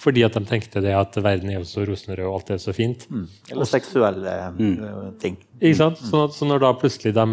fordi 0.00 0.24
at 0.26 0.38
de 0.38 0.44
tenkte 0.48 0.84
det 0.84 0.94
at 0.98 1.18
verden 1.24 1.52
er 1.52 1.60
jo 1.60 1.66
så 1.68 1.84
rosenrød 1.88 2.24
og 2.28 2.38
alt 2.38 2.54
er 2.56 2.62
så 2.62 2.76
fint. 2.76 3.08
Eller 3.50 3.68
seksuelle 3.68 4.38
mm. 4.56 5.18
ting. 5.22 5.38
Ikke 5.60 5.80
sant? 5.80 6.00
Så, 6.00 6.26
så 6.34 6.48
når 6.48 6.64
da 6.64 6.72
plutselig 6.78 7.14
de, 7.16 7.26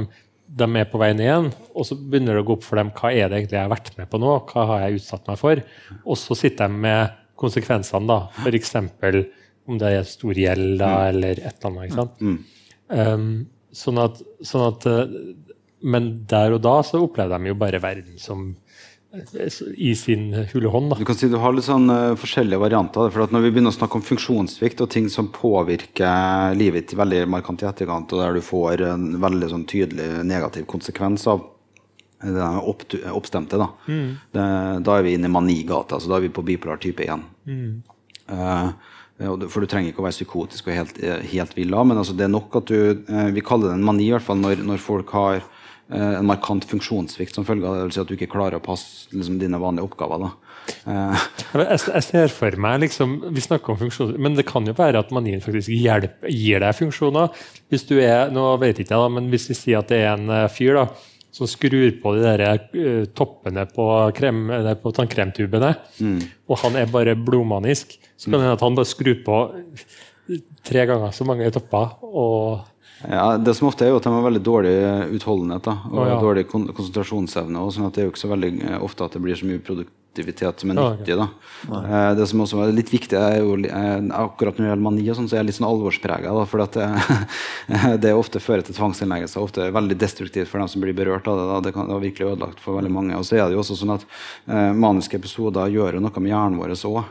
de 0.62 0.68
er 0.82 0.92
på 0.92 1.00
veien 1.02 1.24
igjen, 1.24 1.50
og 1.72 1.88
så 1.88 1.96
begynner 1.98 2.38
det 2.38 2.44
å 2.44 2.50
gå 2.50 2.58
opp 2.60 2.68
for 2.68 2.82
dem 2.82 2.92
hva 2.98 3.14
er 3.14 3.32
det 3.32 3.42
egentlig 3.42 3.60
jeg 3.60 3.68
har 3.68 3.74
vært 3.74 3.96
med 4.00 4.12
på 4.12 4.20
nå, 4.22 4.36
hva 4.52 4.68
har 4.74 4.86
jeg 4.86 5.02
utsatt 5.02 5.32
meg 5.32 5.42
for, 5.42 5.64
og 6.04 6.20
så 6.20 6.38
sitter 6.38 6.68
de 6.72 6.86
med 6.88 7.18
konsekvensene, 7.42 8.06
da. 8.10 8.20
F.eks. 8.44 8.76
om 9.70 9.80
det 9.82 9.96
er 9.96 10.08
stor 10.10 10.38
gjeld 10.38 10.78
da, 10.82 10.92
eller 11.10 11.40
et 11.40 11.56
eller 11.56 11.72
annet. 11.72 11.88
ikke 11.88 12.02
sant? 12.02 12.22
Um, 12.92 13.28
sånn 13.76 14.00
at, 14.02 14.22
sånn 14.46 14.68
at 14.68 14.86
eh, 14.90 15.16
Men 15.82 16.12
der 16.30 16.54
og 16.54 16.62
da 16.62 16.82
så 16.86 17.00
opplever 17.02 17.40
de 17.40 17.50
jo 17.50 17.58
bare 17.58 17.80
verden 17.82 18.20
som 18.22 18.52
eh, 19.16 19.48
i 19.78 19.96
sin 19.98 20.28
hule 20.54 20.70
hånd. 20.70 20.94
Du 21.00 21.06
kan 21.08 21.18
si 21.18 21.30
du 21.32 21.40
har 21.42 21.56
litt 21.56 21.66
sånn 21.66 21.90
uh, 21.90 22.14
forskjellige 22.20 22.62
varianter. 22.62 23.10
For 23.10 23.34
når 23.34 23.48
vi 23.48 23.54
begynner 23.56 23.74
å 23.74 23.78
snakke 23.80 23.98
om 23.98 24.06
funksjonssvikt 24.06 24.84
og 24.86 24.92
ting 24.94 25.10
som 25.10 25.32
påvirker 25.34 26.54
livet 26.60 26.92
ditt 26.92 27.00
veldig 27.00 27.24
markant 27.34 27.64
i 27.64 27.70
etterkant, 27.72 28.14
og 28.14 28.22
der 28.22 28.38
du 28.38 28.46
får 28.46 28.86
en 28.92 29.10
veldig 29.24 29.50
sånn 29.56 29.66
tydelig 29.72 30.12
negativ 30.30 30.70
konsekvens 30.70 31.26
av 31.32 31.42
det 32.22 32.36
der 32.38 32.62
opp, 32.70 32.84
oppstemte, 33.10 33.58
da. 33.58 33.72
Det, 33.90 34.44
da 34.86 34.98
er 35.00 35.08
vi 35.08 35.16
inne 35.18 35.26
i 35.26 35.34
manigata. 35.34 35.98
så 35.98 36.12
da 36.12 36.20
er 36.20 36.28
vi 36.28 36.36
på 36.36 36.44
bipolar 36.46 36.78
type 36.78 37.02
1. 37.02 37.24
Mm. 37.50 37.72
du- 38.30 38.74
for 39.22 39.62
du 39.62 39.70
trenger 39.70 39.92
ikke 39.92 40.04
å 40.04 40.08
være 40.08 40.18
psykotisk 40.18 40.70
og 40.70 40.78
helt, 40.78 41.02
eh, 41.04 41.24
helt 41.34 41.58
av, 41.58 41.88
men 41.88 41.98
altså 41.98 42.16
det 42.18 42.28
er 42.28 42.34
nok 42.34 42.56
at 42.62 42.70
du 42.72 42.78
eh, 42.92 43.32
Vi 43.36 43.44
kaller 43.46 43.72
det 43.72 43.80
en 43.80 43.88
mani, 43.88 44.08
i 44.08 44.14
hvert 44.16 44.26
fall 44.26 44.40
når, 44.42 44.64
når 44.66 44.82
folk 44.82 45.12
har 45.18 45.42
eh, 45.42 46.14
en 46.20 46.28
markant 46.28 46.66
funksjonssvikt 46.66 47.36
som 47.36 47.46
følge 47.48 47.68
av 47.68 47.78
det. 47.78 47.84
vil 47.86 47.96
Si 47.96 48.02
at 48.04 48.10
du 48.10 48.16
ikke 48.18 48.32
klarer 48.34 48.60
å 48.60 48.66
passe 48.66 49.12
liksom, 49.14 49.40
dine 49.42 49.60
vanlige 49.62 49.90
oppgaver. 49.90 50.32
Eh, 50.86 51.28
Jeg, 51.74 52.04
ser 52.08 52.34
for 52.34 52.58
meg 52.62 52.82
liksom, 52.86 53.18
Vi 53.36 53.44
snakker 53.44 53.74
om 53.74 53.82
funksjoner, 53.82 54.20
men 54.22 54.38
det 54.38 54.48
kan 54.50 54.68
jo 54.68 54.76
være 54.78 55.02
at 55.02 55.14
manien 55.16 55.44
faktisk 55.44 55.74
hjelper, 55.74 56.32
gir 56.32 56.64
deg 56.64 56.78
funksjoner. 56.78 57.32
Hvis 57.72 57.88
du 57.90 57.98
er, 58.00 58.32
nå 58.34 58.54
vet 58.62 58.80
ikke 58.80 58.96
jeg 58.96 59.06
da, 59.06 59.14
men 59.20 59.32
hvis 59.34 59.50
vi 59.52 59.58
sier 59.58 59.82
at 59.82 59.92
det 59.92 60.04
er 60.06 60.14
en 60.16 60.30
eh, 60.34 60.50
fyr 60.52 60.80
da, 60.80 60.88
som 61.32 61.48
skrur 61.48 61.90
på 62.04 62.16
de 62.18 62.24
der, 62.26 62.68
uh, 62.76 63.06
toppene 63.18 63.66
på, 63.72 63.88
krem, 64.18 64.46
der, 64.52 64.76
på 64.80 64.94
tannkremtubene, 64.96 65.74
og 66.48 66.64
han 66.66 66.80
er 66.80 66.92
bare 66.92 67.16
blodmanisk, 67.16 67.98
så 68.18 68.30
kan 68.30 68.40
det 68.40 68.48
hende 68.48 68.58
at 68.60 68.66
han 68.66 68.80
bare 68.80 68.92
skrur 68.92 69.22
på 69.26 69.38
tre 70.68 70.86
ganger 70.90 71.16
så 71.16 71.26
mange 71.28 71.50
topper. 71.52 71.98
og 72.02 72.68
Ja, 73.10 73.38
Det 73.38 73.56
som 73.58 73.68
ofte 73.68 73.86
er 73.86 73.90
jo 73.90 73.98
at 73.98 74.06
de 74.06 74.14
har 74.14 74.28
veldig 74.28 74.44
dårlig 74.46 74.76
utholdenhet 75.18 75.66
da, 75.66 75.74
og 75.90 75.98
oh, 76.04 76.08
ja. 76.08 76.20
dårlig 76.22 76.46
kon 76.52 76.68
konsentrasjonsevne. 76.70 77.58
og 77.58 77.74
sånn 77.74 77.88
at 77.88 77.96
Det 77.96 78.04
er 78.04 78.06
jo 78.06 78.14
ikke 78.14 78.26
så 78.26 78.30
veldig 78.30 78.52
eh, 78.68 78.84
ofte 78.84 79.08
at 79.08 79.18
det 79.18 79.22
blir 79.24 79.40
så 79.40 79.48
mye 79.50 79.64
produktivitet 80.12 80.60
som 80.60 80.70
er 80.72 80.76
nyttig. 80.76 81.16
da. 81.18 81.28
Eh, 81.72 82.16
det 82.16 82.28
som 82.28 82.42
også 82.42 82.62
er 82.66 82.74
litt 82.76 82.92
viktig, 82.92 83.16
er 83.18 83.40
jo 83.40 83.56
eh, 83.64 84.02
akkurat 84.12 84.58
når 84.58 84.66
det 84.66 84.70
gjelder 84.70 84.84
mani, 84.84 85.10
og 85.10 85.16
sånn, 85.16 85.30
så 85.30 85.36
er 85.36 85.42
jeg 85.42 85.48
litt 85.48 85.58
sånn 85.60 85.70
alvorsprega. 85.70 86.34
For 86.46 86.64
at 86.64 86.74
det, 87.72 87.98
det 88.04 88.14
ofte 88.14 88.40
fører 88.40 88.66
til 88.66 88.76
tvangsinnleggelser. 88.76 89.42
Ofte 89.42 89.68
er 89.68 89.76
veldig 89.76 89.98
destruktivt 89.98 90.50
for 90.52 90.60
dem 90.60 90.68
som 90.68 90.82
blir 90.84 90.94
berørt 90.94 91.28
av 91.28 91.40
det. 91.40 91.48
da. 91.48 91.62
Det 91.62 91.74
kan 91.76 91.88
det 91.88 91.96
er 91.96 92.06
virkelig 92.06 92.34
ødelagt 92.34 92.60
for 92.60 92.80
veldig 92.80 92.92
mange. 92.92 93.18
Og 93.18 93.26
så 93.28 93.40
er 93.40 93.48
det 93.48 93.56
jo 93.56 93.64
også 93.64 93.80
sånn 93.80 93.96
at 93.96 94.06
eh, 94.48 94.72
maniske 94.76 95.20
episoder 95.20 95.72
gjør 95.72 95.98
jo 95.98 96.04
noe 96.04 96.24
med 96.24 96.34
hjernen 96.34 96.62
vår 96.62 96.76
òg. 96.76 97.04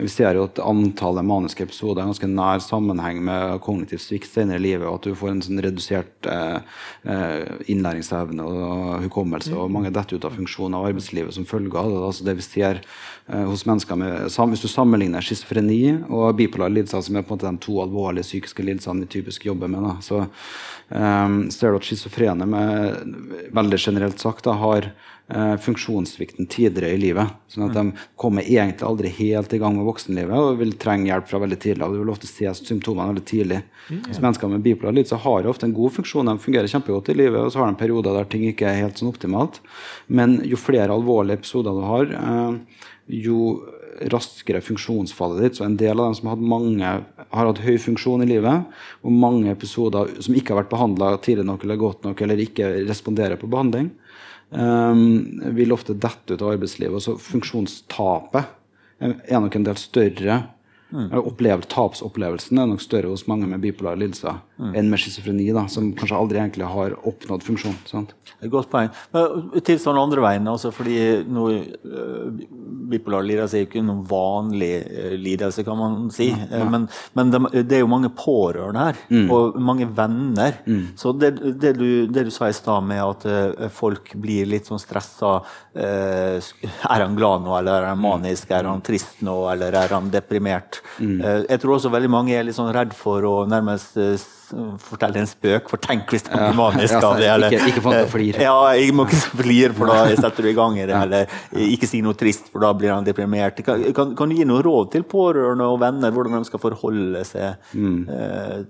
Vi 0.00 0.08
ser 0.08 0.36
jo 0.36 0.46
at 0.46 0.58
antallet 0.64 1.26
maniske 1.26 1.64
episoder 1.66 2.02
er 2.02 2.10
ganske 2.10 2.28
nær 2.30 2.62
sammenheng 2.64 3.20
med 3.26 3.58
kognitiv 3.64 4.00
svikt 4.02 4.30
senere 4.30 4.60
i 4.60 4.64
livet, 4.64 4.86
og 4.88 4.98
at 4.98 5.08
du 5.08 5.16
får 5.18 5.32
en 5.32 5.42
sånn 5.44 5.62
redusert 5.64 6.28
eh, 6.30 6.58
eh, 7.04 7.50
innlæringsevne 7.72 8.46
og 8.46 9.04
hukommelse, 9.06 9.52
og 9.56 9.72
mange 9.74 9.92
detter 9.94 10.16
ut 10.16 10.26
av 10.28 10.36
funksjoner 10.38 10.78
av 10.78 10.90
arbeidslivet 10.90 11.36
som 11.36 11.48
følge 11.48 11.76
av 11.76 11.92
det. 11.92 12.00
Altså 12.08 12.26
det 12.28 12.36
vi 12.40 12.46
ser 12.46 12.80
eh, 12.80 13.44
hos 13.50 13.66
mennesker 13.68 14.00
med, 14.00 14.30
Hvis 14.30 14.64
du 14.64 14.68
sammenligner 14.72 15.24
schizofreni 15.24 15.82
og 16.08 16.34
bipolar 16.40 16.72
lidelser, 16.72 17.04
som 17.04 17.16
er 17.20 17.26
på 17.26 17.34
en 17.34 17.38
måte 17.38 17.50
de 17.50 17.64
to 17.66 17.78
alvorlige 17.84 18.28
psykiske 18.28 18.64
lidelsene 18.64 19.04
vi 19.04 19.12
typisk 19.18 19.46
jobber 19.46 19.68
med, 19.68 19.84
da, 19.84 19.94
så 20.04 20.24
eh, 20.24 21.38
ser 21.52 21.70
du 21.70 21.80
at 21.80 21.88
schizofrene, 21.88 22.48
med, 22.48 23.48
veldig 23.52 23.84
generelt 23.84 24.20
sagt, 24.22 24.46
da, 24.48 24.56
har 24.60 24.92
funksjonssvikten 25.30 26.48
tidligere 26.50 26.96
i 26.96 27.00
livet. 27.00 27.34
Sånn 27.50 27.68
at 27.68 27.76
de 27.76 27.84
kommer 28.18 28.42
egentlig 28.42 28.86
aldri 28.86 29.12
helt 29.14 29.52
i 29.54 29.60
gang 29.62 29.76
med 29.76 29.86
voksenlivet 29.86 30.34
og 30.34 30.58
vil 30.58 30.72
trenge 30.80 31.10
hjelp 31.10 31.28
fra 31.30 31.40
veldig 31.44 31.58
tidlig. 31.62 31.86
og 31.86 31.94
Du 31.94 32.00
vil 32.02 32.12
ofte 32.12 32.30
se 32.30 32.50
symptomene 32.58 33.12
veldig 33.12 33.24
tidlig. 33.30 33.60
Så 34.10 34.20
Mennesker 34.22 34.50
med 34.50 34.64
bipolar 34.64 34.96
lidelse 34.96 35.20
har 35.22 35.46
ofte 35.50 35.68
en 35.68 35.76
god 35.76 35.94
funksjon, 35.98 36.30
de 36.30 36.42
fungerer 36.42 36.70
kjempegodt 36.70 37.12
i 37.12 37.18
livet, 37.18 37.40
og 37.40 37.52
så 37.52 37.62
har 37.62 37.70
de 37.70 37.80
perioder 37.80 38.16
der 38.18 38.30
ting 38.30 38.46
ikke 38.48 38.68
er 38.70 38.82
helt 38.84 39.00
sånn 39.00 39.12
optimalt. 39.12 39.60
Men 40.06 40.40
jo 40.46 40.58
flere 40.60 40.94
alvorlige 40.94 41.40
episoder 41.40 41.78
du 41.78 41.84
har, 41.86 42.14
eh, 42.20 42.86
jo 43.20 43.40
raskere 44.12 44.62
funksjonsfallet 44.64 45.42
ditt. 45.44 45.58
Så 45.58 45.64
en 45.66 45.76
del 45.80 45.98
av 45.98 46.08
dem 46.08 46.14
som 46.18 46.28
har 46.28 46.36
hatt, 46.36 46.50
mange, 46.52 46.92
har 47.28 47.50
hatt 47.50 47.62
høy 47.64 47.76
funksjon 47.82 48.24
i 48.24 48.28
livet, 48.30 48.68
og 49.04 49.16
mange 49.16 49.52
episoder 49.52 50.14
som 50.24 50.36
ikke 50.36 50.54
har 50.54 50.62
vært 50.62 50.72
behandla 50.72 51.12
tidlig 51.24 51.46
nok 51.48 51.66
eller 51.66 51.80
godt 51.80 52.08
nok, 52.08 52.22
eller 52.24 52.44
ikke 52.44 52.72
responderer 52.88 53.40
på 53.40 53.50
behandling, 53.50 53.90
um, 54.54 55.02
vil 55.56 55.76
ofte 55.76 55.96
dette 55.98 56.34
ut 56.34 56.40
av 56.40 56.54
arbeidslivet. 56.54 57.04
Så 57.04 57.18
funksjonstapet 57.20 58.56
er 59.00 59.40
nok 59.40 59.56
en 59.56 59.68
del 59.68 59.78
større. 59.80 60.40
Eller 60.92 61.26
Opplevd, 61.30 61.68
tapsopplevelsen 61.70 62.58
er 62.58 62.66
nok 62.70 62.82
større 62.82 63.10
hos 63.12 63.26
mange 63.30 63.46
med 63.50 63.62
bipolare 63.62 64.00
lidelser 64.00 64.40
enn 64.60 64.90
med 64.92 65.00
schizofreni, 65.00 65.46
da, 65.56 65.62
som 65.72 65.86
kanskje 65.96 66.16
aldri 66.18 66.36
egentlig 66.42 66.66
har 66.68 66.92
oppnådd 67.08 67.44
funksjon. 67.46 67.76
sant? 67.88 68.10
Godt 68.52 68.68
poeng. 68.72 68.90
Men 69.14 69.62
tilsvarende 69.64 70.02
andre 70.04 70.24
veien, 70.24 70.48
altså 70.52 70.68
fordi 70.74 70.98
noe, 71.32 71.62
uh, 71.86 72.26
bipolar 72.90 73.24
lidelse 73.24 73.56
er 73.56 73.62
jo 73.64 73.68
ikke 73.70 73.84
noen 73.86 74.02
vanlig 74.10 74.72
uh, 74.84 75.14
lidelse, 75.16 75.64
kan 75.64 75.78
man 75.80 76.10
si. 76.12 76.28
Eh, 76.34 76.66
Men, 76.70 76.84
men 77.16 77.32
det, 77.32 77.40
det 77.70 77.78
er 77.78 77.82
jo 77.86 77.88
mange 77.90 78.10
pårørende 78.12 78.84
her, 78.90 79.00
og 79.32 79.56
mange 79.60 79.88
venner. 79.96 80.60
Så 81.00 81.14
det, 81.16 81.32
det, 81.60 81.72
du, 81.80 82.06
det 82.12 82.26
du 82.28 82.30
sa 82.34 82.50
i 82.50 82.56
stad 82.56 82.84
med 82.84 83.00
at 83.00 83.24
uh, 83.30 83.68
folk 83.72 84.12
blir 84.20 84.44
litt 84.50 84.68
sånn 84.68 84.80
stressa 84.82 85.38
eh, 85.74 86.36
Er 86.92 87.04
han 87.06 87.16
glad 87.16 87.46
nå, 87.46 87.54
eller 87.58 87.80
er 87.80 87.90
han 87.94 88.00
manisk? 88.04 88.50
Er 88.52 88.68
han 88.68 88.84
trist 88.84 89.22
nå, 89.24 89.38
eller 89.54 89.72
er 89.80 89.96
han 89.96 90.12
deprimert? 90.12 90.79
Eh, 91.00 91.44
jeg 91.48 91.60
tror 91.62 91.76
også 91.76 91.92
veldig 91.92 92.10
mange 92.12 92.34
er 92.36 92.46
litt 92.46 92.56
sånn 92.58 92.72
redd 92.74 92.94
for 92.96 93.24
å 93.28 93.34
nærmest 93.48 93.96
eh, 94.00 94.16
fortelle 94.82 95.20
en 95.22 95.28
spøk, 95.30 95.68
for 95.70 95.80
tenk 95.82 96.10
hvis 96.14 96.24
det 96.26 96.32
blir 96.34 96.56
manisk 96.64 96.96
av 97.02 97.16
det. 97.20 97.28
Eller, 97.30 97.50
ikke- 97.56 97.68
ikke 97.74 97.84
å 97.90 98.06
flire. 98.10 98.42
Ja, 98.50 98.56
jeg 98.76 98.94
må 98.96 99.06
ikke 99.08 99.20
flire, 99.42 99.72
for 99.76 99.86
da 99.92 100.06
setter 100.18 100.42
du 100.46 100.50
i 100.50 100.56
gang 100.58 100.78
i 100.78 100.86
det. 100.88 100.96
Eller 100.96 101.26
ikke 101.70 101.88
si 101.90 102.00
noe 102.04 102.14
trist, 102.18 102.48
for 102.52 102.60
da 102.64 102.72
blir 102.76 102.92
han 102.94 103.04
deprimert. 103.06 103.60
Kan, 103.66 103.82
kan, 103.96 104.14
kan 104.18 104.28
du 104.32 104.36
gi 104.38 104.46
noe 104.48 104.62
råd 104.64 104.90
til 104.94 105.04
pårørende 105.08 105.66
og 105.70 105.78
venner 105.82 106.10
hvordan 106.14 106.38
de 106.40 106.48
skal 106.50 106.62
forholde 106.62 107.24
seg 107.28 107.56
Mm. 107.74 108.02
eh, 108.10 108.62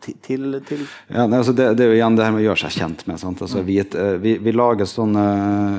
til, 0.00 0.56
til, 0.66 0.80
Ja, 1.12 1.26
nei, 1.26 1.38
altså 1.38 1.52
det, 1.56 1.66
det 1.78 1.84
er 1.84 1.90
jo 1.92 1.96
igjen 1.98 2.16
det 2.16 2.24
her 2.26 2.32
med 2.34 2.42
å 2.42 2.46
gjøre 2.48 2.62
seg 2.64 2.74
kjent 2.80 3.04
med. 3.08 3.20
Altså, 3.22 3.62
vi, 3.66 3.76
eh, 3.82 4.16
vi, 4.22 4.34
vi 4.42 4.52
lager 4.54 4.88
sånne, 4.88 5.24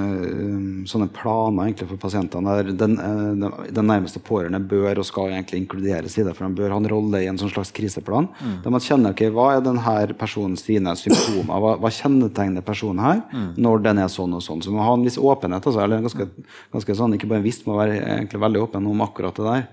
eh, 0.03 0.83
sånne 0.89 1.07
planer 1.13 1.67
egentlig 1.69 1.87
for 1.89 2.01
pasientene 2.01 2.55
der 2.59 2.71
den, 2.77 2.95
eh, 2.99 3.31
den, 3.41 3.73
den 3.79 3.89
nærmeste 3.89 4.21
pårørende 4.23 4.61
bør 4.69 5.01
og 5.01 5.07
skal 5.07 5.31
egentlig 5.33 5.63
inkluderes 5.63 6.17
i 6.19 6.25
det. 6.27 6.35
For 6.37 6.47
de 6.47 6.59
bør 6.61 6.73
ha 6.75 6.79
en 6.81 6.89
rolle 6.91 7.23
i 7.23 7.29
en 7.31 7.39
sånn 7.41 7.51
slags 7.53 7.73
kriseplan. 7.75 8.29
Der 8.63 8.73
man 8.73 8.83
kjenner 8.83 9.13
ok, 9.15 9.22
hva 9.31 9.45
er 9.55 9.61
denne 9.63 10.15
personen 10.19 10.57
sine 10.59 10.91
symptomer, 10.99 11.59
hva, 11.63 11.77
hva 11.79 11.89
kjennetegner 11.93 12.61
personen 12.65 12.99
her 13.03 13.21
når 13.57 13.83
den 13.83 13.97
er 14.03 14.07
sånn 14.11 14.33
og 14.33 14.41
sånn. 14.43 14.61
Så 14.65 14.71
man 14.73 14.83
ha 14.85 14.93
en 14.97 15.03
viss 15.05 15.17
åpenhet. 15.17 15.63
Altså, 15.65 15.79
eller 15.83 16.01
ganske, 16.03 16.27
ganske 16.73 16.95
sånn, 16.99 17.13
Ikke 17.15 17.27
bare 17.29 17.39
en 17.39 17.47
viss, 17.47 17.61
må 17.65 17.77
være 17.77 17.99
egentlig 18.01 18.41
veldig 18.43 18.61
åpen 18.65 18.87
om 18.91 19.01
akkurat 19.05 19.35
det 19.39 19.45
der. 19.47 19.67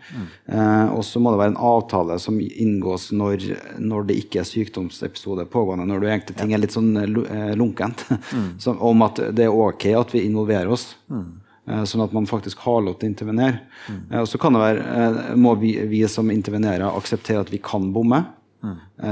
Eh, 0.47 0.95
og 0.95 1.03
så 1.05 1.19
må 1.21 1.33
det 1.35 1.41
være 1.43 1.55
en 1.57 1.63
avtale 1.73 2.19
som 2.23 2.39
inngås 2.41 3.11
når, 3.13 3.49
når 3.81 4.07
det 4.07 4.19
ikke 4.25 4.41
er 4.45 4.49
sykdomsepisode 4.51 5.47
pågående, 5.51 5.87
når 5.91 6.01
du 6.01 6.07
egentlig 6.11 6.37
ting 6.39 6.53
er 6.55 6.63
litt 6.63 6.77
sånn 6.77 6.93
lunkent. 6.95 7.17
lu- 7.17 7.27
eh, 7.31 7.55
lunkent, 7.57 8.05
som, 8.63 8.79
om 8.81 9.03
at 9.03 9.21
det 9.35 9.45
er 9.49 9.55
ok 9.55 9.87
at 9.99 10.13
vi 10.15 10.27
involverer 10.29 10.69
oss. 10.71 10.95
Mm. 11.11 11.39
Sånn 11.87 12.01
at 12.03 12.13
man 12.17 12.25
faktisk 12.27 12.59
har 12.65 12.81
lov 12.83 12.97
til 12.99 13.07
å 13.07 13.11
intervenere. 13.13 13.61
Mm. 13.87 13.99
Og 14.23 14.27
så 14.27 14.39
kan 14.43 14.57
det 14.57 14.63
være, 14.63 14.81
eh, 14.83 15.35
må 15.39 15.53
vi, 15.61 15.77
vi 15.87 16.01
som 16.11 16.31
intervenerer, 16.33 16.83
akseptere 16.89 17.45
at 17.45 17.53
vi 17.53 17.61
kan 17.63 17.93
bomme. 17.95 18.25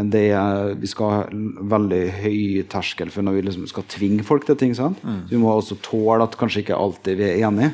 Det 0.08 0.24
er, 0.36 0.74
vi 0.76 0.88
skal 0.90 1.12
ha 1.12 1.20
veldig 1.72 2.00
høy 2.18 2.40
terskel 2.68 3.12
for 3.14 3.24
når 3.24 3.38
vi 3.38 3.44
liksom 3.46 3.68
skal 3.70 3.86
tvinge 3.88 4.26
folk 4.26 4.44
til 4.44 4.58
ting. 4.60 4.74
Så 4.76 4.90
vi 5.30 5.40
må 5.40 5.52
også 5.54 5.78
tåle 5.84 6.26
at 6.26 6.36
kanskje 6.36 6.64
ikke 6.64 6.76
alltid 6.76 7.16
vi 7.20 7.28
er 7.30 7.46
enige, 7.48 7.72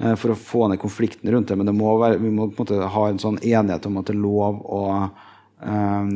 eh, 0.00 0.16
for 0.18 0.34
å 0.34 0.38
få 0.38 0.66
ned 0.72 0.80
konflikten 0.82 1.30
rundt 1.30 1.52
det. 1.52 1.58
Men 1.60 1.70
det 1.70 1.76
må 1.78 1.94
være, 2.00 2.18
vi 2.22 2.32
må 2.34 2.48
på 2.50 2.66
en 2.66 2.66
måte 2.66 2.90
ha 2.96 3.04
en 3.08 3.22
sånn 3.22 3.38
enighet 3.38 3.86
om 3.86 4.00
at 4.00 4.10
det 4.10 4.16
er 4.16 4.24
lov 4.24 4.64
å 4.66 4.82
eh, 5.62 6.10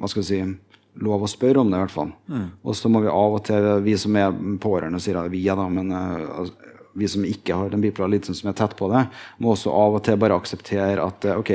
Hva 0.00 0.08
skal 0.10 0.24
vi 0.24 0.26
si 0.26 0.42
lov 1.00 1.22
å 1.22 1.30
spørre 1.30 1.62
om 1.62 1.70
det, 1.70 1.78
i 1.78 1.84
hvert 1.84 1.94
fall. 1.94 2.10
Og 2.66 2.74
så 2.76 2.90
må 2.90 3.00
vi 3.04 3.10
av 3.12 3.36
og 3.38 3.44
til, 3.46 3.68
vi 3.84 3.94
som 4.00 4.16
er 4.18 4.34
pårørende, 4.60 5.00
sier 5.00 5.20
at 5.20 5.30
vi 5.32 5.44
er 5.48 5.58
da, 5.58 5.68
men 5.70 5.92
eh, 5.94 6.24
altså, 6.42 6.70
vi 6.98 7.06
som 7.08 7.24
ikke 7.24 7.54
har 7.54 7.70
den 7.70 7.82
bipolare 7.84 8.16
lidelsen, 8.16 8.34
som 8.34 8.50
er 8.50 8.56
tett 8.58 8.74
på 8.76 8.88
det, 8.90 9.04
må 9.38 9.52
også 9.54 9.70
av 9.70 10.00
og 10.00 10.02
til 10.04 10.18
bare 10.20 10.36
akseptere 10.40 11.04
at 11.04 11.28
eh, 11.28 11.38
ok, 11.38 11.52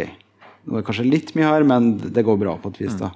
Nå 0.65 0.74
er 0.74 0.81
det 0.81 0.88
kanskje 0.88 1.05
litt 1.05 1.31
mye 1.38 1.45
her, 1.45 1.63
men 1.67 1.91
det 2.01 2.24
går 2.25 2.38
bra 2.41 2.55
på 2.57 2.72
et 2.74 2.79
vis. 2.81 2.95
da. 2.98 3.12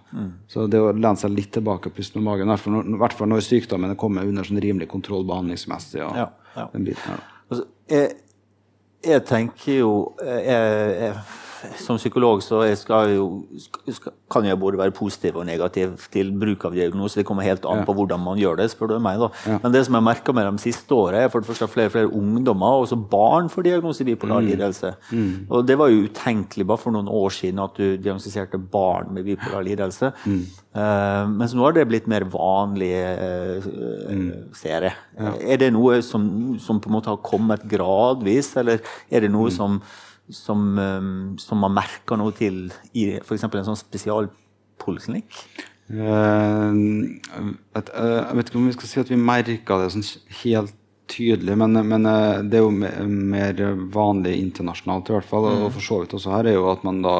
Så 0.48 0.68
det 0.70 0.82
å 0.82 0.91
lene 0.94 1.18
seg 1.18 1.34
litt 1.34 1.50
tilbake 1.56 1.89
og 1.89 1.96
puste 1.98 2.20
med 2.20 2.27
magen, 2.27 2.51
i 2.53 3.00
hvert 3.01 3.15
fall 3.18 3.32
når 3.32 3.41
sykdommen 3.48 3.96
kommer 3.98 4.27
under 4.29 4.46
sånn 4.46 4.62
rimelig 4.62 4.89
kontroll 4.91 5.25
behandlingsmessig. 5.25 6.03
og 6.06 6.18
Ja, 6.20 6.27
ja. 6.56 6.68
den 6.74 6.86
biten 6.86 7.10
her. 7.10 7.24
Altså, 7.50 7.65
jeg, 7.89 8.12
jeg 9.10 9.25
tenker 9.25 9.79
jo 9.79 9.94
jeg, 10.22 10.46
jeg, 10.46 11.15
Som 11.80 12.00
psykolog 12.00 12.44
så 12.46 12.62
jeg 12.68 12.78
skal 12.80 13.13
jo, 13.16 13.25
skal, 13.92 14.13
kan 14.32 14.48
jeg 14.48 14.60
både 14.60 14.80
være 14.80 14.96
positiv 14.96 15.39
og 15.42 15.48
negativ 15.50 15.96
til 16.13 16.32
bruk 16.39 16.66
av 16.70 16.78
diagnose. 16.78 17.20
Det 17.20 17.28
kommer 17.28 17.48
helt 17.48 17.66
an 17.70 17.84
på 17.88 17.96
hvordan 17.98 18.22
man 18.24 18.39
gjør 18.39 18.62
det. 18.62 18.70
spør 18.74 18.94
du 18.94 18.98
meg 19.04 19.20
da. 19.22 19.32
Ja. 19.50 19.60
Men 19.63 19.75
det 19.75 19.84
som 19.88 19.98
jeg 19.98 20.08
merka 20.08 20.36
med 20.36 20.50
de 20.50 20.63
siste 20.63 20.96
årene, 20.96 21.25
er 21.25 21.34
for 21.34 21.44
det 21.44 21.50
første 21.50 21.68
at 21.68 21.74
flere 21.74 21.92
og 21.92 21.96
flere 21.96 22.13
ungdommer 22.22 22.78
og 22.78 22.88
også 22.88 23.00
barn 23.12 23.50
får 23.51 23.68
diagnose 23.70 24.08
bipolar 24.08 24.46
lidelse. 24.46 24.94
Og 25.50 25.68
Det 25.70 25.78
var 25.78 25.92
jo 25.92 26.08
utenkelig 26.08 26.68
bare 26.68 26.82
for 26.82 26.96
noen 26.96 27.10
år 27.12 27.30
siden 27.36 27.60
at 27.63 27.78
du 27.78 27.98
diagnostiserte 27.98 28.58
barn 28.58 29.13
med 29.13 29.28
bipolar 29.28 29.66
lidelse. 29.66 30.13
Eh, 30.70 31.24
mens 31.34 31.56
nå 31.58 31.66
har 31.66 31.74
det 31.74 31.88
blitt 31.89 32.08
mer 32.10 32.28
vanlig, 32.30 32.92
uh, 32.94 34.51
ser 34.54 34.86
jeg. 34.89 34.94
Er 35.42 35.58
det 35.62 35.72
noe 35.74 35.98
som, 36.06 36.28
som 36.62 36.78
på 36.82 36.92
en 36.92 36.96
måte 37.00 37.10
har 37.10 37.24
kommet 37.25 37.66
gradvis, 37.70 38.51
eller 38.62 38.84
er 39.10 39.25
det 39.25 39.32
noe 39.34 39.50
som, 39.54 39.80
som, 40.29 40.77
eh, 40.79 41.09
som 41.41 41.62
man 41.63 41.74
merker 41.77 42.17
noe 42.19 42.31
til 42.38 42.67
i 42.93 43.12
f.eks. 43.21 43.43
en 43.50 43.67
sånn 43.71 43.79
spesialpoliklinikk? 43.79 45.39
Eh, 45.89 46.74
jeg 47.79 48.36
vet 48.38 48.50
ikke 48.51 48.59
om 48.59 48.67
vi 48.69 48.75
skal 48.77 48.91
si 48.91 49.00
at 49.01 49.09
vi 49.09 49.17
merka 49.21 49.79
det 49.81 49.89
sånn 49.95 50.05
helt 50.43 50.75
tydelig, 51.09 51.55
men, 51.57 51.74
men 51.89 52.03
det 52.51 52.59
er 52.59 52.62
jo 52.62 52.69
me- 52.69 52.91
mer 53.09 53.62
vanlig 53.89 54.36
internasjonalt 54.43 55.09
i 55.09 55.15
hvert 55.15 55.25
fall. 55.25 55.48
Og 55.65 55.71
for 55.74 55.81
så 55.81 55.98
vidt 56.03 56.13
også 56.13 56.36
her 56.36 56.51
er 56.51 56.59
jo 56.59 56.67
at 56.69 56.83
man 56.86 57.00
da 57.01 57.15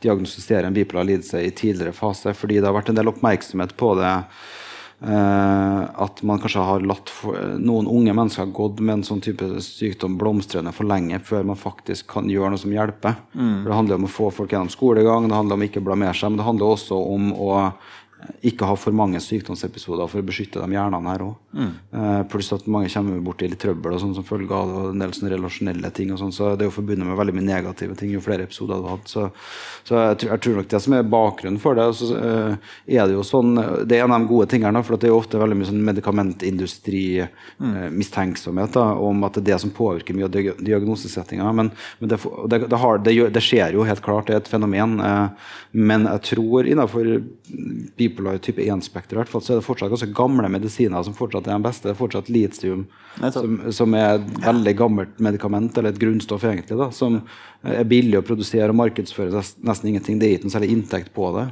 diagnostiserer 0.00 0.64
en 0.70 0.76
bipolar 0.78 1.04
lidelse 1.10 1.42
i 1.44 1.50
tidligere 1.52 1.92
fase, 1.92 2.32
fordi 2.32 2.56
det 2.62 2.70
har 2.70 2.78
vært 2.78 2.88
en 2.94 2.96
del 2.96 3.12
oppmerksomhet 3.12 3.76
på 3.76 3.92
det. 4.00 4.14
Eh, 5.04 6.02
at 6.06 6.22
man 6.26 6.40
kanskje 6.42 6.64
har 6.66 6.84
latt 6.86 7.10
for, 7.12 7.38
noen 7.58 7.88
unge 7.90 8.14
mennesker 8.16 8.52
gått 8.54 8.80
med 8.80 9.00
en 9.00 9.06
sånn 9.06 9.22
type 9.24 9.46
sykdom 9.64 10.18
blomstrende 10.20 10.72
for 10.74 10.88
lenge 10.88 11.20
før 11.24 11.46
man 11.52 11.60
faktisk 11.60 12.08
kan 12.14 12.30
gjøre 12.30 12.54
noe 12.54 12.62
som 12.62 12.74
hjelper. 12.74 13.18
For 13.34 13.70
Det 13.70 13.80
handler 13.80 14.00
om 14.00 14.08
å 14.08 14.14
få 14.18 14.30
folk 14.34 14.54
gjennom 14.54 14.72
skolegang, 14.72 15.28
det 15.28 15.38
handler 15.38 15.58
om 15.58 15.66
ikke 15.66 15.82
å 15.82 15.88
blamere 15.90 16.14
seg, 16.16 16.32
men 16.32 16.42
det 16.42 16.48
handler 16.48 16.76
også 16.76 17.02
om 17.14 17.32
å 17.34 17.50
ikke 18.42 18.66
ha 18.66 18.74
for 18.78 18.94
mange 18.96 19.20
sykdomsepisoder 19.22 20.08
for 20.10 20.22
å 20.22 20.26
beskytte 20.26 20.62
de 20.62 20.76
hjernene 20.76 21.12
her 21.12 21.24
òg. 21.24 21.34
Eh, 21.92 22.22
pluss 22.32 22.52
at 22.54 22.66
mange 22.70 22.90
kommer 22.92 23.20
borti 23.24 23.48
litt 23.50 23.60
trøbbel 23.62 23.96
og 23.96 24.02
sånn 24.02 24.14
som 24.16 24.26
følge 24.26 24.56
av 24.56 24.72
en 24.90 25.02
del 25.02 25.14
sånne 25.14 25.32
relasjonelle 25.34 25.90
ting. 25.94 26.12
og 26.12 26.18
sånn, 26.18 26.32
Så 26.32 26.56
det 26.56 26.66
er 26.66 26.70
jo 26.70 26.76
forbundet 26.80 27.06
med 27.06 27.18
veldig 27.18 27.34
mye 27.36 27.48
negative 27.48 27.96
ting 27.98 28.10
jo 28.10 28.20
flere 28.20 28.46
episoder 28.46 28.80
du 28.80 28.88
har 28.88 28.96
hatt. 28.96 29.08
Så, 29.08 29.30
så 29.84 29.94
jeg, 29.98 30.18
tror, 30.18 30.30
jeg 30.30 30.40
tror 30.40 30.56
nok 30.60 30.68
det 30.68 30.82
som 30.82 30.96
er 30.96 31.10
bakgrunnen 31.14 31.60
for 31.62 31.78
det, 31.78 31.88
så 31.98 32.10
eh, 32.16 32.56
er 32.98 33.06
det 33.06 33.16
jo 33.16 33.22
sånn 33.26 33.54
Det 33.86 33.98
er 33.98 34.04
en 34.04 34.14
av 34.14 34.22
de 34.22 34.30
gode 34.30 34.48
tingene, 34.50 34.82
for 34.82 34.96
det 34.96 35.08
er 35.08 35.14
jo 35.14 35.20
ofte 35.20 35.40
veldig 35.40 35.58
mye 35.58 35.70
sånn 35.70 35.84
medikamentindustri 35.86 37.04
eh, 37.22 38.68
da, 38.72 38.86
om 38.94 39.24
at 39.24 39.34
det 39.34 39.42
er 39.42 39.48
det 39.52 39.60
som 39.62 39.70
påvirker 39.74 40.14
mye 40.16 40.26
av 40.28 40.34
diag- 40.34 40.62
diagnosesettinga. 40.62 41.52
Men, 41.52 41.70
men 42.00 42.10
det, 42.10 42.18
det, 42.48 42.64
det, 42.66 42.78
har, 42.78 42.98
det, 43.02 43.42
skjer 43.42 43.74
jo 43.76 43.86
helt 43.86 44.02
klart, 44.04 44.26
det 44.28 44.36
er 44.36 44.42
et 44.42 44.50
fenomen. 44.50 44.98
Eh, 45.00 45.52
men 45.72 46.06
jeg 46.08 46.24
tror 46.32 46.68
innenfor 46.68 47.08
bipolar 48.12 48.38
type 48.44 48.62
1-spekter, 48.62 49.16
i 49.16 49.20
hvert 49.22 49.30
fall, 49.32 49.42
så 49.42 49.54
er 49.54 49.60
det 49.60 49.66
fortsatt 49.66 49.90
ganske 49.92 50.10
gamle 50.16 50.48
medisiner 50.52 51.02
som 51.06 51.16
fortsatt 51.16 51.48
er 51.48 51.56
den 51.56 51.64
beste. 51.64 51.88
Det 51.88 51.94
er 51.94 51.98
fortsatt 51.98 52.28
litium, 52.32 52.84
som, 53.32 53.56
som 53.72 53.96
er 53.98 54.18
et 54.20 54.28
veldig 54.44 54.76
gammelt 54.78 55.22
medikament, 55.24 55.76
eller 55.78 55.94
et 55.94 56.00
grunnstoff 56.02 56.44
egentlig, 56.48 56.78
da, 56.78 56.90
som 56.94 57.22
er 57.64 57.88
billig 57.88 58.20
å 58.20 58.26
produsere 58.26 58.70
og 58.72 58.78
markedsføre 58.82 59.32
nes- 59.34 59.56
nesten 59.64 59.90
ingenting. 59.92 60.20
Det 60.20 60.28
er 60.28 60.36
ikke 60.38 60.50
noe 60.50 60.56
særlig 60.58 60.72
inntekt 60.76 61.12
på 61.16 61.32
det. 61.38 61.48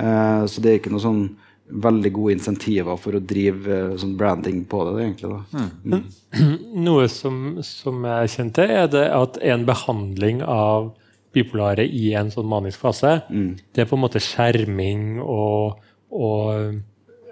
Eh, 0.00 0.42
så 0.48 0.62
det 0.64 0.72
er 0.72 0.80
ikke 0.80 0.92
noe 0.94 1.04
sånn 1.04 1.24
veldig 1.70 2.10
gode 2.16 2.34
insentiver 2.34 2.96
for 2.98 3.14
å 3.14 3.20
drive 3.22 3.70
eh, 3.70 3.96
sånn 4.00 4.16
branding 4.18 4.64
på 4.70 4.80
det, 4.88 5.04
egentlig. 5.04 5.36
da. 5.36 6.00
Noe 6.86 7.04
som, 7.12 7.60
som 7.66 8.02
jeg 8.08 8.32
kjente, 8.34 8.66
er 8.66 8.88
det 8.90 9.04
at 9.14 9.38
en 9.52 9.66
behandling 9.68 10.42
av 10.46 10.90
bipolare 11.34 11.84
i 11.86 12.08
en 12.18 12.30
sånn 12.34 12.48
manisk 12.50 12.80
fase, 12.82 13.20
det 13.30 13.84
er 13.84 13.86
på 13.86 13.94
en 13.94 14.02
måte 14.02 14.18
skjerming 14.18 15.20
og, 15.22 15.76
og 16.10 16.80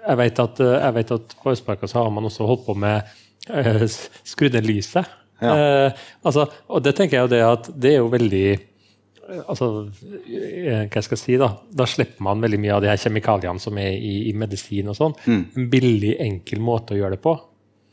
jeg, 0.07 0.17
vet 0.17 0.39
at, 0.39 0.59
jeg 0.63 0.93
vet 0.95 1.11
at 1.11 1.35
på 1.43 1.51
Østmarka 1.51 1.87
så 1.91 2.03
har 2.03 2.11
man 2.15 2.27
også 2.29 2.47
holdt 2.47 2.65
på 2.65 2.75
med 2.79 3.03
uh, 3.51 3.85
skrudd 4.23 4.55
ned 4.55 4.65
lyset. 4.69 5.05
Ja. 5.43 5.53
Uh, 5.55 6.07
altså, 6.27 6.47
og 6.67 6.83
det 6.83 6.95
tenker 6.97 7.17
jeg 7.19 7.27
jo 7.27 7.33
det 7.35 7.41
at 7.47 7.69
det 7.79 7.93
er 7.93 7.99
jo 8.01 8.09
veldig 8.11 8.45
eh, 8.53 9.43
altså, 9.47 9.69
hva 9.89 10.79
hva 10.89 10.97
jeg 10.97 11.05
skal 11.07 11.19
si 11.21 11.37
da, 11.39 11.51
da 11.71 11.85
slipper 11.87 12.23
man 12.27 12.41
veldig 12.43 12.59
mye 12.63 12.73
av 12.75 12.81
de 12.83 12.89
her 12.91 12.99
kjemikaliene 12.99 13.61
som 13.63 13.77
er 13.79 13.93
i, 13.95 14.15
i 14.31 14.33
medisin 14.35 14.89
og 14.91 14.97
sånn. 14.99 15.15
En 15.29 15.69
billig, 15.71 16.15
enkel 16.23 16.59
måte 16.63 16.95
å 16.95 16.99
gjøre 16.99 17.15
det 17.15 17.23
på. 17.23 17.35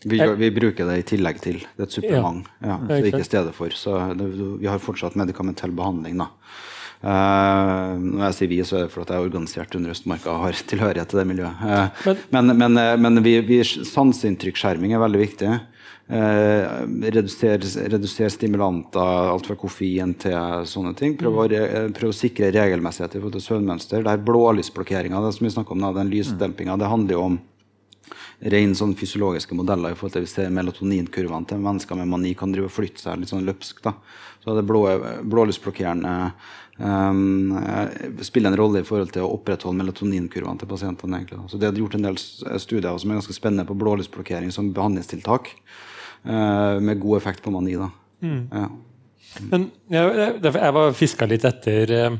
Vi, 0.07 0.19
gjør- 0.21 0.39
vi 0.39 0.51
bruker 0.55 0.87
det 0.91 0.97
i 1.01 1.05
tillegg 1.15 1.39
til. 1.43 1.61
Det 1.75 1.83
er 1.83 1.89
et 1.89 1.95
supplement. 1.99 2.47
Ja. 2.63 2.79
så 2.87 2.99
ikke 3.03 3.13
ikke 3.23 3.29
stedet 3.31 3.55
for. 3.57 3.75
Så 3.75 3.95
det, 4.19 4.27
vi 4.63 4.69
har 4.71 4.79
fortsatt 4.83 5.17
medikamentell 5.19 5.73
behandling. 5.75 6.19
da. 6.23 6.29
Eh, 7.07 7.93
når 8.03 8.25
jeg 8.25 8.37
sier 8.37 8.51
vi, 8.51 8.59
så 8.67 8.81
er 8.81 8.87
det 8.87 8.93
fordi 8.95 9.15
jeg 9.15 9.23
er 9.23 9.29
organisert 9.29 9.75
under 9.79 9.93
Østmarka 9.95 10.33
og 10.33 10.43
har 10.49 10.61
tilhørighet 10.73 11.13
til 11.13 11.23
det 11.23 11.29
miljøet. 11.31 11.63
Uh, 11.63 12.21
men 12.35 12.53
men, 12.57 12.83
eh, 12.83 12.97
men 12.99 13.23
vi, 13.23 13.39
vi, 13.47 13.63
sanseinntrykksskjerming 13.63 14.97
er 14.97 15.03
veldig 15.05 15.23
viktig. 15.23 15.55
Uh, 16.07 16.87
redusere, 17.03 17.59
redusere 17.91 18.31
stimulanter, 18.31 19.31
alt 19.33 19.49
fra 19.49 19.57
koffein 19.59 20.15
til 20.23 20.67
sånne 20.71 20.95
ting. 20.99 21.17
Prøve, 21.19 21.45
å, 21.45 21.51
re- 21.51 21.89
prøve 21.95 22.15
å 22.15 22.17
sikre 22.17 22.53
regelmessighet 22.55 23.15
i 23.15 23.21
forhold 23.23 23.39
til 23.39 23.47
søvnmønster. 23.49 24.07
Det 24.07 24.15
er 24.15 24.27
blålysblokkeringa, 24.27 25.23
det 25.23 25.35
som 25.37 25.47
vi 25.47 25.55
snakker 25.55 25.77
om 25.77 25.83
nå, 25.83 25.93
den 25.99 26.11
lysdempinga, 26.15 26.79
det 26.79 26.91
handler 26.91 27.19
jo 27.19 27.27
om 27.33 27.39
ren 28.53 28.75
sånn 28.77 28.95
fysiologiske 28.99 29.57
modeller 29.57 29.95
i 29.95 29.97
forhold 29.97 30.19
til 30.19 30.27
vi 30.27 30.31
ser 30.31 30.53
melatoninkurvene 30.55 31.49
til 31.49 31.63
mennesker 31.63 31.99
med 31.99 32.11
mani 32.11 32.35
kan 32.37 32.53
drive 32.53 32.69
og 32.69 32.75
flytte 32.75 33.03
seg 33.03 33.23
litt 33.23 33.33
sånn 33.33 33.47
løpsk. 33.49 33.81
da. 33.87 33.95
Så 34.45 34.55
det 34.55 34.67
blå, 34.69 34.83
blålysblokkerende 35.27 36.13
eh, 36.27 36.53
spiller 36.79 38.51
en 38.53 38.57
rolle 38.59 38.81
i 38.83 38.87
forhold 38.87 39.13
til 39.15 39.25
å 39.25 39.31
opprettholde 39.37 39.79
melatoninkurvene 39.81 40.59
til 40.61 40.69
pasientene. 40.69 41.21
egentlig. 41.23 41.39
Så 41.51 41.59
det 41.61 41.69
er 41.69 41.81
gjort 41.81 41.95
en 41.99 42.03
del 42.09 42.17
studier 42.61 42.99
som 42.99 43.11
er 43.11 43.21
ganske 43.21 43.37
spennende 43.37 43.67
på 43.69 43.77
blålysblokkering 43.81 44.53
som 44.53 44.73
behandlingstiltak, 44.77 45.49
eh, 46.27 46.79
med 46.81 47.01
god 47.01 47.17
effekt 47.21 47.43
på 47.43 47.51
mani. 47.53 47.77
da. 47.77 47.91
Ja. 48.23 48.69
Men 49.51 49.71
jeg, 49.91 50.41
jeg, 50.43 50.73
var 50.73 50.93
fiska 50.97 51.27
litt 51.29 51.45
etter 51.45 51.91
eh, 51.93 52.11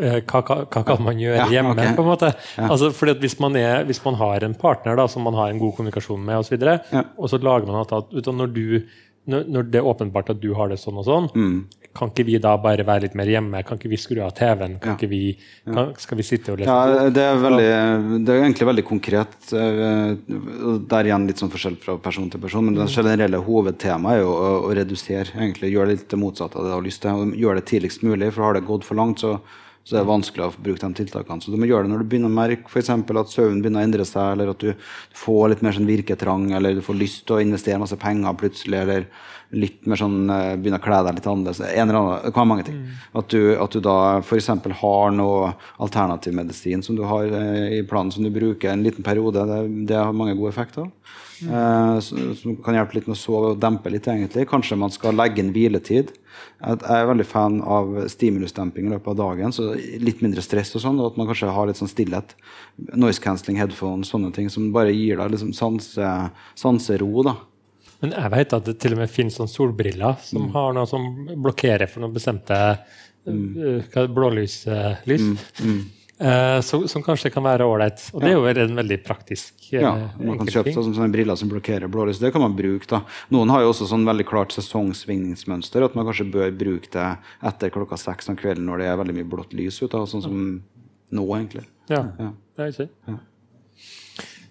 eh, 0.00 0.20
hva, 0.24 0.40
hva, 0.42 0.58
hva 0.64 0.84
kan 0.86 1.02
man 1.04 1.18
gjøre 1.20 1.36
Ja, 1.42 1.48
hjemme. 1.52 1.74
ok. 1.74 1.96
på 1.96 2.04
en 2.04 2.08
måte. 2.12 2.30
Altså, 2.56 2.92
fordi 2.96 3.14
hvis, 3.20 3.38
man 3.40 3.56
er, 3.56 3.84
hvis 3.84 4.02
man 4.04 4.14
har 4.20 4.44
en 4.44 4.54
partner 4.54 4.96
da, 4.96 5.06
som 5.08 5.22
man 5.26 5.34
har 5.34 5.50
en 5.52 5.58
god 5.60 5.74
kommunikasjon 5.76 6.22
med, 6.24 6.36
og 6.38 6.44
så, 6.48 6.56
videre, 6.56 6.80
Ja. 6.92 7.02
og 7.18 7.28
så 7.32 7.38
lager 7.42 7.66
man 7.66 7.80
at, 7.84 7.92
at 7.92 8.26
når, 8.32 8.52
du, 8.54 8.82
når, 9.26 9.44
når 9.48 9.62
det 9.72 9.80
er 9.82 9.88
åpenbart 9.92 10.30
at 10.30 10.40
du 10.40 10.54
har 10.54 10.68
det 10.68 10.78
sånn 10.80 10.96
og 11.02 11.04
sånn, 11.04 11.28
Mm. 11.34 11.66
Kan 11.96 12.12
ikke 12.12 12.26
vi 12.28 12.36
da 12.42 12.52
bare 12.60 12.84
være 12.86 13.06
litt 13.06 13.16
mer 13.18 13.30
hjemme? 13.30 13.62
Kan 13.66 13.80
ikke 13.80 13.90
vi 13.92 13.98
skru 14.00 14.20
av 14.24 14.34
TV-en? 14.36 14.76
Kan 14.82 14.98
ikke 14.98 15.08
vi, 15.10 15.20
kan, 15.64 15.94
skal 16.00 16.20
vi 16.20 16.26
sitte 16.26 16.52
og 16.52 16.60
lese? 16.60 16.70
Ja, 16.70 17.08
det 17.12 17.24
er, 17.24 17.40
veldig, 17.40 17.68
det 18.26 18.34
er 18.34 18.42
egentlig 18.44 18.68
veldig 18.70 18.86
konkret. 18.86 19.36
det 19.50 19.62
er 19.64 20.80
Der 20.92 21.10
igjen 21.10 21.28
litt 21.30 21.42
sånn 21.42 21.52
forskjell 21.52 21.78
fra 21.82 21.96
person 22.02 22.28
til 22.32 22.42
person. 22.42 22.68
Men 22.68 22.76
det 22.78 22.90
generelle 22.92 23.40
hovedtemaet 23.46 24.20
er 24.20 24.24
jo 24.24 24.34
å, 24.34 24.50
å 24.68 24.74
redusere. 24.76 25.32
egentlig 25.38 25.72
Gjøre 25.72 25.94
litt 25.94 26.08
det 26.12 26.20
motsatte 26.20 26.60
av 26.60 26.66
det 26.66 26.74
du 26.74 26.78
har 26.78 26.88
lyst 26.88 27.04
til. 27.06 27.32
Gjøre 27.40 27.62
det 27.62 27.70
tidligst 27.72 28.04
mulig. 28.06 28.32
For 28.34 28.48
har 28.48 28.58
det 28.58 28.66
gått 28.68 28.86
for 28.88 29.00
langt, 29.00 29.24
så, 29.24 29.38
så 29.86 29.94
det 29.94 30.00
er 30.00 30.08
vanskelig 30.08 30.42
å 30.42 30.54
bruke 30.58 30.82
de 30.82 30.98
tiltakene. 30.98 31.38
Så 31.44 31.52
du 31.54 31.60
må 31.62 31.68
gjøre 31.68 31.86
det 31.86 31.92
når 31.92 32.00
du 32.02 32.08
begynner 32.10 32.32
å 32.32 32.34
merke 32.34 32.80
eksempel 32.80 33.20
at 33.20 33.30
søvnen 33.30 33.60
begynner 33.62 33.84
å 33.84 33.86
endre 33.86 34.06
seg, 34.08 34.32
eller 34.34 34.50
at 34.50 34.64
du 34.64 34.88
får 35.14 35.52
litt 35.52 35.62
mer 35.62 35.76
sånn 35.76 35.86
virketrang, 35.86 36.48
eller 36.58 36.74
du 36.74 36.82
får 36.82 36.98
lyst 36.98 37.22
til 37.28 37.36
å 37.36 37.44
investere 37.44 37.78
masse 37.78 37.98
penger 38.02 38.34
plutselig, 38.40 38.80
eller 38.82 39.06
litt 39.54 39.86
mer 39.86 40.00
sånn 40.00 40.16
eh, 40.26 40.56
begynner 40.58 40.82
å 40.82 40.86
kle 40.88 40.98
deg 41.06 41.20
litt 41.20 41.28
annerledes. 41.30 41.62
En 41.68 41.84
eller 41.84 42.00
annen, 42.00 42.24
det 42.24 42.32
kan 42.32 42.42
være 42.42 42.50
mange 42.50 42.66
ting. 42.66 42.80
At, 43.12 43.30
du, 43.30 43.54
at 43.62 43.76
du 43.76 43.84
da 43.86 43.96
f.eks. 44.24 44.50
har 44.80 45.14
noe 45.14 45.52
alternativ 45.86 46.34
medisin 46.34 46.82
som 46.82 46.98
du 46.98 47.04
har 47.06 47.30
eh, 47.30 47.78
i 47.78 47.84
planen 47.86 48.10
som 48.10 48.26
du 48.26 48.32
bruker 48.34 48.72
en 48.72 48.82
liten 48.82 49.06
periode. 49.06 49.46
Det, 49.46 49.62
det 49.92 50.02
har 50.02 50.18
mange 50.18 50.34
gode 50.34 50.50
effekter. 50.50 50.90
Eh, 51.42 51.98
som 52.00 52.56
kan 52.64 52.76
hjelpe 52.78 52.96
litt 52.96 53.08
med 53.08 53.16
å 53.16 53.20
sove 53.20 53.50
og 53.52 53.60
dempe 53.60 53.90
litt, 53.92 54.06
egentlig. 54.08 54.46
Kanskje 54.48 54.78
man 54.80 54.92
skal 54.94 55.16
legge 55.18 55.42
inn 55.42 55.52
hviletid. 55.54 56.12
Jeg 56.60 56.78
er 56.92 57.08
veldig 57.10 57.26
fan 57.28 57.58
av 57.60 57.92
stimulusdemping 58.12 58.88
i 58.88 58.94
løpet 58.94 59.12
av 59.12 59.18
dagen. 59.20 59.52
så 59.52 59.74
Litt 60.02 60.22
mindre 60.24 60.44
stress 60.44 60.74
og 60.76 60.84
sånn, 60.84 61.00
og 61.00 61.12
at 61.12 61.18
man 61.20 61.28
kanskje 61.28 61.52
har 61.52 61.68
litt 61.68 61.80
sånn 61.80 61.92
stillhet. 61.92 62.36
Noise 62.94 63.22
cancelling, 63.24 63.60
headphones, 63.60 64.12
sånne 64.12 64.32
ting 64.36 64.48
som 64.52 64.70
bare 64.72 64.94
gir 64.94 65.20
deg 65.20 65.34
liksom 65.34 65.52
sanse, 65.56 66.14
sansero. 66.56 67.10
da. 67.26 67.36
Men 68.00 68.16
jeg 68.16 68.32
vet 68.36 68.56
at 68.56 68.68
det 68.68 68.78
til 68.80 68.96
og 68.96 69.02
med 69.02 69.12
finnes 69.12 69.36
sånne 69.38 69.52
solbriller 69.52 70.18
som 70.24 70.50
har 70.52 70.74
noe 70.76 70.88
som 70.88 71.04
blokkerer 71.40 71.88
for 71.88 72.04
noen 72.04 72.16
bestemte 72.16 72.58
mm. 73.24 73.92
blålyslys. 74.12 74.66
er 74.68 74.98
mm. 75.04 75.36
blålyslys. 75.64 75.84
Eh, 76.20 76.60
som, 76.64 76.86
som 76.88 77.02
kanskje 77.04 77.30
kan 77.34 77.44
være 77.44 77.66
ålreit. 77.68 78.04
Og 78.14 78.22
det 78.22 78.30
er 78.30 78.36
jo 78.36 78.44
en 78.46 78.76
veldig 78.78 78.98
praktisk 79.04 79.68
eh, 79.72 79.80
Ja, 79.82 79.92
man 80.20 80.38
kan 80.40 80.46
kjøpe 80.52 80.70
ting. 80.72 80.78
sånne 80.94 81.10
briller 81.12 81.36
som 81.36 81.48
blokkerer 81.52 81.88
blålys. 81.92 82.18
Det 82.22 82.32
kan 82.32 82.40
man 82.44 82.56
bruke. 82.56 82.86
da. 82.90 83.02
Noen 83.34 83.50
har 83.52 83.62
jo 83.64 83.72
også 83.74 83.88
sånn 83.90 84.06
veldig 84.08 84.26
klart 84.28 84.52
sesongsvingningsmønster, 84.56 85.84
at 85.84 85.94
man 85.98 86.06
kanskje 86.08 86.28
bør 86.32 86.50
bruke 86.56 86.88
det 86.92 87.06
etter 87.52 87.70
klokka 87.74 87.98
seks 88.00 88.28
om 88.32 88.36
kvelden 88.36 88.66
når 88.68 88.78
det 88.84 88.90
er 88.92 89.00
veldig 89.02 89.16
mye 89.20 89.30
blått 89.36 89.52
lys 89.56 89.80
ute, 89.82 90.04
sånn 90.08 90.24
som 90.24 90.40
nå, 91.12 91.26
egentlig. 91.36 91.66
Ja, 91.88 92.04
Ja. 92.18 92.32
det 92.56 92.64
er 92.64 92.72
ikke 92.74 93.20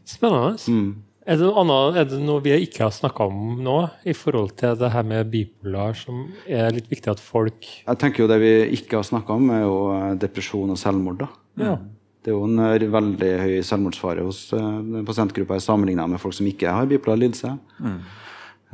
Spennende. 0.05 0.57
Mm. 0.69 1.03
Er, 1.25 1.39
det 1.39 1.47
noe 1.47 1.61
annet, 1.63 1.97
er 1.97 2.09
det 2.09 2.19
noe 2.21 2.43
vi 2.45 2.53
ikke 2.67 2.83
har 2.83 2.93
snakka 2.93 3.25
om 3.25 3.57
nå, 3.65 3.77
i 4.05 4.13
forhold 4.13 4.53
til 4.61 4.75
det 4.77 4.91
her 4.93 5.05
med 5.09 5.31
bipolar, 5.33 5.97
som 5.97 6.27
er 6.45 6.69
litt 6.75 6.91
viktig 6.91 7.09
at 7.15 7.23
folk 7.23 7.65
Jeg 7.65 8.01
tenker 8.01 8.23
jo 8.23 8.29
Det 8.29 8.37
vi 8.43 8.53
ikke 8.77 8.99
har 8.99 9.07
snakka 9.07 9.33
om, 9.33 9.49
er 9.55 9.63
jo 9.63 9.79
eh, 9.95 10.11
depresjon 10.21 10.75
og 10.75 10.77
selvmord. 10.77 11.23
da. 11.23 11.31
Ja. 11.63 11.77
Det 12.25 12.29
er 12.29 12.37
jo 12.37 12.45
en 12.45 12.61
eh, 12.65 12.85
veldig 12.93 13.31
høy 13.41 13.55
selvmordsfare 13.65 14.25
hos 14.25 14.47
uh, 14.57 15.01
pasientgruppa 15.05 15.57
sammenligna 15.61 16.05
med 16.09 16.21
folk 16.21 16.33
som 16.37 16.47
ikke 16.49 16.73
har 16.73 16.87
bipolar 16.89 17.19
lidelse. 17.21 17.55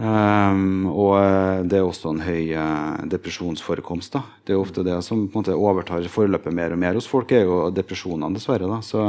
Um, 0.01 0.87
og 0.87 1.17
eh, 1.19 1.63
det 1.69 1.77
er 1.77 1.85
også 1.85 2.13
en 2.13 2.21
høy 2.23 2.53
uh, 2.55 3.01
depresjonsforekomst. 3.11 4.15
da. 4.15 4.23
Det 4.43 4.53
er 4.53 4.57
jo 4.57 4.63
ofte 4.63 4.85
det 4.87 4.95
som 5.05 5.27
på 5.27 5.39
en 5.39 5.43
måte 5.43 5.57
overtar 5.57 6.07
forløpet 6.09 6.55
mer 6.55 6.73
og 6.73 6.79
mer 6.81 6.95
hos 6.97 7.09
folk, 7.11 7.31
er 7.35 7.43
jo 7.43 7.65
depresjonene, 7.75 8.33
dessverre. 8.39 8.69
da. 8.71 8.79
Så 8.83 9.03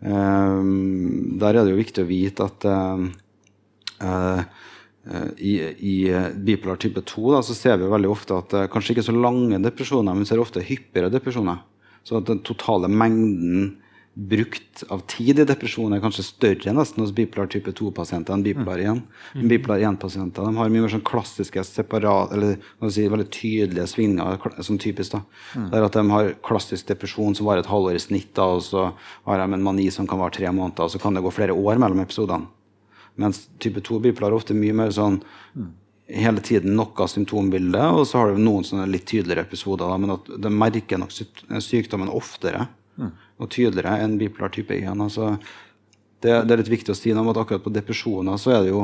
der 0.00 1.52
er 1.52 1.60
det 1.60 1.72
jo 1.74 1.80
viktig 1.80 2.04
å 2.04 2.08
vite 2.08 2.46
at 2.48 2.64
eh, 2.64 3.02
eh, 4.00 4.40
i, 5.36 5.52
I 5.60 5.96
eh, 6.08 6.30
bipolar 6.32 6.80
type 6.80 7.02
2 7.04 7.34
da, 7.34 7.42
så 7.44 7.56
ser 7.56 7.76
vi 7.80 7.90
veldig 7.90 8.08
ofte 8.12 8.38
at 8.38 8.56
kanskje 8.72 8.96
ikke 8.96 9.06
så 9.10 9.16
lange 9.16 9.60
depresjoner, 9.60 10.14
men 10.14 10.24
vi 10.24 10.30
ser 10.30 10.40
ofte 10.40 10.64
hyppigere 10.64 11.12
depresjoner. 11.12 11.60
Så 12.06 12.16
at 12.16 12.28
den 12.30 12.40
totale 12.46 12.88
mengden 12.88 13.74
brukt 14.14 14.82
av 14.90 15.04
tid 15.06 15.38
i 15.38 15.44
depresjon 15.46 15.92
er 15.94 16.00
kanskje 16.02 16.24
større 16.26 16.72
nesten 16.74 17.04
hos 17.04 17.12
bipolar 17.14 17.46
type 17.50 17.70
2-pasienter 17.78 18.34
enn 18.34 18.42
bipolar 18.42 18.82
1. 18.82 19.02
Bipolar 19.48 19.84
1-pasienter 19.86 20.48
de 20.48 20.58
har 20.58 20.72
mye 20.72 20.82
mer 20.82 20.92
sånn 20.92 21.04
klassiske 21.06 21.62
separat, 21.64 22.34
eller 22.34 22.58
si, 22.90 23.06
veldig 23.06 23.28
tydelige 23.32 23.86
svingninger 23.92 24.64
som 24.66 24.80
typisk. 24.82 25.14
da. 25.14 25.22
Det 25.70 25.78
er 25.78 25.86
at 25.86 25.98
De 26.00 26.04
har 26.10 26.32
klassisk 26.46 26.90
depresjon 26.90 27.38
som 27.38 27.46
varer 27.46 27.62
et 27.62 27.70
halvår 27.70 28.00
i 28.00 28.02
snitt, 28.02 28.32
da, 28.34 28.48
og 28.56 28.64
så 28.66 28.88
har 29.28 29.44
de 29.44 29.46
en 29.46 29.68
mani 29.68 29.86
som 29.94 30.10
kan 30.10 30.18
vare 30.18 30.34
tre 30.34 30.50
måneder, 30.50 30.88
og 30.88 30.90
så 30.90 30.98
kan 30.98 31.14
det 31.14 31.22
gå 31.22 31.30
flere 31.34 31.54
år 31.54 31.78
mellom 31.78 32.02
episodene. 32.02 32.50
Mens 33.20 33.46
type 33.62 33.82
2 33.86 34.02
bipolar 34.02 34.32
er 34.32 34.40
ofte 34.40 34.58
mye 34.58 34.74
mer 34.74 34.90
sånn 34.94 35.20
hele 36.10 36.42
tiden 36.42 36.74
noe 36.74 37.06
symptombilde, 37.06 37.86
og 37.94 38.04
så 38.10 38.18
har 38.18 38.34
du 38.34 38.42
noen 38.42 38.66
sånne 38.66 38.88
litt 38.90 39.06
tydeligere 39.06 39.46
episoder. 39.46 39.86
Da, 39.86 39.98
men 40.02 40.16
at 40.16 40.30
de 40.42 40.50
merker 40.50 40.98
nok 40.98 41.14
sykdommen 41.14 42.10
oftere 42.10 42.66
og 43.40 43.50
tydeligere 43.52 43.98
enn 44.04 44.18
bipolar 44.20 44.52
type 44.54 44.76
1. 44.76 44.92
Altså, 45.06 45.32
det, 46.20 46.34
det 46.46 46.54
er 46.54 46.60
litt 46.60 46.74
viktig 46.74 46.92
å 46.92 46.98
si 46.98 47.14
noe 47.14 47.24
om 47.24 47.32
at 47.32 47.40
akkurat 47.42 47.64
på 47.64 47.72
depresjoner 47.72 48.36
så 48.40 48.52
er 48.58 48.66
det 48.66 48.74
jo 48.74 48.82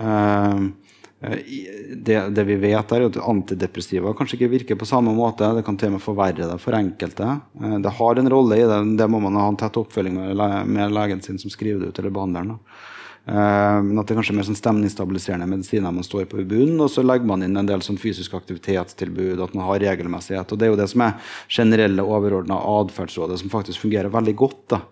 eh, 0.00 0.62
det, 1.22 2.16
det 2.34 2.44
vi 2.48 2.56
vet, 2.58 2.92
er 2.96 3.04
at 3.06 3.18
antidepressiva 3.22 4.10
kanskje 4.18 4.40
ikke 4.40 4.52
virker 4.56 4.78
på 4.80 4.88
samme 4.88 5.12
måte. 5.14 5.52
Det 5.54 5.62
kan 5.66 5.76
til 5.78 5.92
og 5.92 5.98
med 5.98 6.02
forverre 6.02 6.48
det 6.50 6.56
for 6.62 6.74
enkelte. 6.74 7.28
Eh, 7.62 7.76
Det 7.84 7.92
har 7.98 8.18
en 8.18 8.32
rolle 8.32 8.58
i 8.58 8.66
det. 8.66 8.80
Det 8.98 9.10
må 9.10 9.20
man 9.22 9.38
ha 9.38 9.46
en 9.52 9.60
tett 9.60 9.78
oppfølging 9.78 10.18
med, 10.18 10.42
med 10.66 10.96
legen 10.96 11.22
sin 11.22 11.38
som 11.38 11.52
skriver 11.52 11.84
det 11.84 11.92
ut, 11.92 12.02
eller 12.02 12.16
behandleren. 12.16 12.56
da. 12.56 12.80
Eh, 13.24 13.78
men 13.86 14.00
at 14.00 14.08
det 14.08 14.14
er 14.14 14.18
kanskje 14.18 14.34
mer 14.34 14.46
sånn 14.48 14.58
stemningsstabiliserende 14.58 15.46
medisiner 15.46 15.94
man 15.94 16.06
står 16.06 16.26
på 16.30 16.40
i 16.42 16.46
bunnen, 16.48 16.80
og 16.82 16.90
så 16.90 17.04
legger 17.06 17.28
man 17.30 17.44
inn 17.46 17.58
en 17.58 17.68
del 17.68 17.84
sånn 17.84 18.00
fysisk 18.02 18.34
aktivitetstilbud, 18.34 19.42
at 19.44 19.54
man 19.54 19.68
har 19.68 19.82
regelmessighet. 19.84 20.50
Og 20.50 20.58
det 20.58 20.66
er 20.66 20.72
jo 20.72 20.80
det 20.80 20.88
som 20.90 21.04
er 21.06 21.36
generelle 21.46 22.06
overordna 22.06 22.58
atferdsrådet, 22.80 23.38
som 23.42 23.52
faktisk 23.52 23.84
fungerer 23.84 24.10
veldig 24.12 24.36
godt. 24.42 24.62
da. 24.74 24.82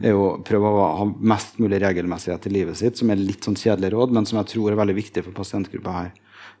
Det 0.00 0.10
er 0.10 0.16
jo 0.16 0.24
å 0.30 0.36
prøve 0.44 0.70
å 0.72 0.86
ha 1.02 1.08
mest 1.34 1.60
mulig 1.62 1.82
regelmessighet 1.84 2.48
i 2.48 2.54
livet 2.56 2.80
sitt, 2.80 2.96
som 2.98 3.12
er 3.12 3.20
litt 3.20 3.44
sånn 3.44 3.58
kjedelig 3.58 3.92
råd, 3.94 4.16
men 4.16 4.28
som 4.28 4.40
jeg 4.40 4.54
tror 4.54 4.72
er 4.72 4.80
veldig 4.80 4.96
viktig 5.02 5.26
for 5.26 5.36
pasientgruppa 5.36 5.98
her. 5.98 6.14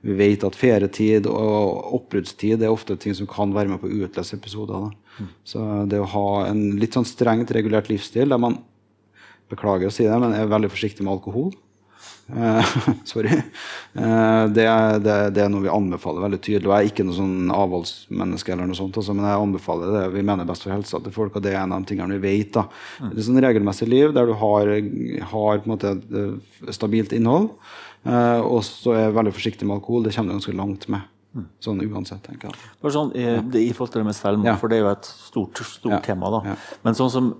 Vi 0.04 0.12
vet 0.18 0.44
at 0.44 0.56
ferietid 0.58 1.24
og 1.30 1.94
oppbruddstid 1.96 2.60
er 2.60 2.72
ofte 2.72 2.98
ting 3.00 3.16
som 3.16 3.28
kan 3.30 3.54
være 3.56 3.72
med 3.72 3.80
på 3.80 3.88
å 3.88 4.04
utløse 4.04 4.36
episoder. 4.36 4.90
Da. 4.90 5.28
Så 5.48 5.64
det 5.88 6.02
å 6.02 6.10
ha 6.12 6.28
en 6.50 6.74
litt 6.76 6.96
sånn 6.96 7.08
strengt 7.08 7.52
regulert 7.56 7.88
livsstil 7.88 8.28
der 8.28 8.42
man 8.42 8.58
beklager 9.50 9.90
å 9.90 9.92
si 9.94 10.04
det, 10.08 10.16
men 10.20 10.32
jeg 10.32 10.42
er 10.46 10.52
veldig 10.54 10.70
forsiktig 10.72 11.04
med 11.04 11.12
alkohol. 11.18 11.52
Eh, 12.32 12.64
sorry. 13.04 13.28
Eh, 13.28 14.44
det, 14.56 14.64
er- 14.64 14.98
det, 15.04 15.16
det 15.36 15.42
er 15.44 15.50
noe 15.52 15.60
vi 15.66 15.68
anbefaler 15.72 16.24
veldig 16.24 16.40
tydelig. 16.40 16.66
Og 16.70 16.72
jeg 16.74 16.86
er 16.86 16.90
ikke 16.92 17.04
noe 17.04 17.16
sånn 17.18 17.52
avholdsmenneske, 17.52 18.52
eller 18.54 18.70
noe 18.70 18.78
sånt, 18.78 18.96
altså, 18.96 19.12
men 19.16 19.26
jeg 19.28 19.42
anbefaler 19.44 19.92
det 19.98 20.04
vi 20.16 20.22
mener 20.24 20.44
er 20.46 20.50
best 20.50 20.64
for 20.64 20.72
helsa 20.74 21.00
til 21.04 21.12
folk. 21.14 21.36
Og 21.36 21.44
det 21.44 21.52
er 21.52 21.60
en 21.62 21.74
av 21.76 21.84
de 21.84 21.90
tingene 21.92 22.16
vi 22.16 22.22
vet. 22.38 22.52
Da. 22.56 22.66
Det 23.10 23.18
er 23.20 23.26
sånn 23.28 23.42
regelmessig 23.44 23.88
liv 23.92 24.14
der 24.16 24.30
du 24.30 24.36
har, 24.40 24.72
har 25.34 25.58
på 25.60 25.68
en 25.68 25.74
måte 25.74 25.92
eh, 26.00 26.70
stabilt 26.72 27.12
innhold, 27.16 27.50
eh, 28.08 28.40
og 28.40 28.62
så 28.66 28.96
er 28.96 29.02
jeg 29.10 29.18
veldig 29.20 29.34
forsiktig 29.36 29.68
med 29.68 29.76
alkohol. 29.82 30.06
Det 30.08 30.14
kommer 30.16 30.32
du 30.32 30.38
ganske 30.40 30.56
langt 30.64 30.88
med. 30.96 31.10
Sånn 31.58 31.80
uansett, 31.82 32.20
tenker 32.22 32.46
jeg. 32.52 32.66
Bare 32.80 32.94
sånn, 32.94 33.08
eh, 33.18 33.40
I 33.58 33.72
forhold 33.74 33.90
til 33.90 34.00
det 34.04 34.06
med 34.06 34.14
selvmord, 34.14 34.46
Ja. 34.52 34.56
for 34.60 34.70
det 34.70 34.76
er 34.78 34.84
jo 34.84 34.90
et 34.92 35.08
stort, 35.10 35.58
stort 35.66 35.96
Ja. 35.96 35.98
tema. 36.00 36.30
da. 36.30 36.40
Ja. 36.52 36.56
Men 36.86 36.94
sånn 36.94 37.10
som 37.10 37.32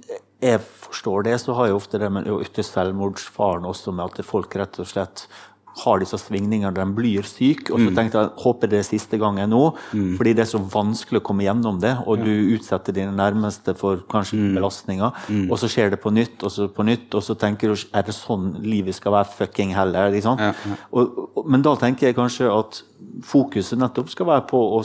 jeg 0.44 0.61
forstår 0.85 1.24
det, 1.24 1.38
så 1.42 1.54
har 1.57 1.68
jo 1.72 1.78
ofte 1.80 1.98
det 1.98 2.12
med 2.12 2.28
ytterst 2.28 2.76
selvmordsfaren 2.76 3.64
også 3.66 3.94
med 3.96 4.04
at 4.12 4.24
folk 4.28 4.54
rett 4.61 4.78
og 4.83 4.87
slett 4.90 5.26
har 5.74 5.98
disse 5.98 6.14
svingningene, 6.22 6.70
de 6.70 6.85
blir 6.94 7.24
syke. 7.26 7.72
Og 7.74 7.80
så 7.83 7.88
Mm. 7.90 7.94
tenkte 7.96 8.20
jeg 8.20 8.30
håper 8.44 8.68
det 8.70 8.78
er 8.78 8.85
siste 8.87 9.18
gangen 9.18 9.50
nå, 9.50 9.74
fordi 10.16 10.33
det 10.38 10.44
er 10.44 10.50
så 10.52 10.61
vanskelig 10.70 11.18
å 11.18 11.24
komme 11.26 11.42
gjennom 11.42 11.80
det. 11.83 11.96
Og 12.07 12.22
du 12.22 12.30
utsetter 12.54 12.94
dine 12.94 13.11
nærmeste 13.11 13.74
for 13.76 13.96
kanskje 14.09 14.38
Mm. 14.38 14.54
belastninger, 14.54 15.11
og 15.50 15.59
så 15.59 15.66
skjer 15.66 15.90
det 15.90 16.00
på 16.00 16.12
nytt 16.14 16.44
og 16.44 16.50
så 16.52 16.68
på 16.70 16.85
nytt, 16.87 17.12
og 17.12 17.22
så 17.26 17.35
tenker 17.37 17.74
du 17.74 17.87
er 17.92 18.02
det 18.02 18.14
sånn 18.14 18.62
livet 18.62 18.94
skal 18.94 19.12
være 19.12 19.26
fucking 19.35 19.74
heller? 19.74 20.12
Liksom? 20.12 20.38
Ja, 20.38 20.52
Og, 20.92 21.30
og, 21.37 21.46
men 21.50 21.61
da 21.62 21.74
tenker 21.74 22.07
jeg 22.07 22.14
kanskje 22.14 22.46
at 22.57 22.83
fokuset 23.22 23.76
nettopp 23.76 24.09
skal 24.11 24.26
være 24.26 24.46
på 24.46 24.59
å 24.78 24.83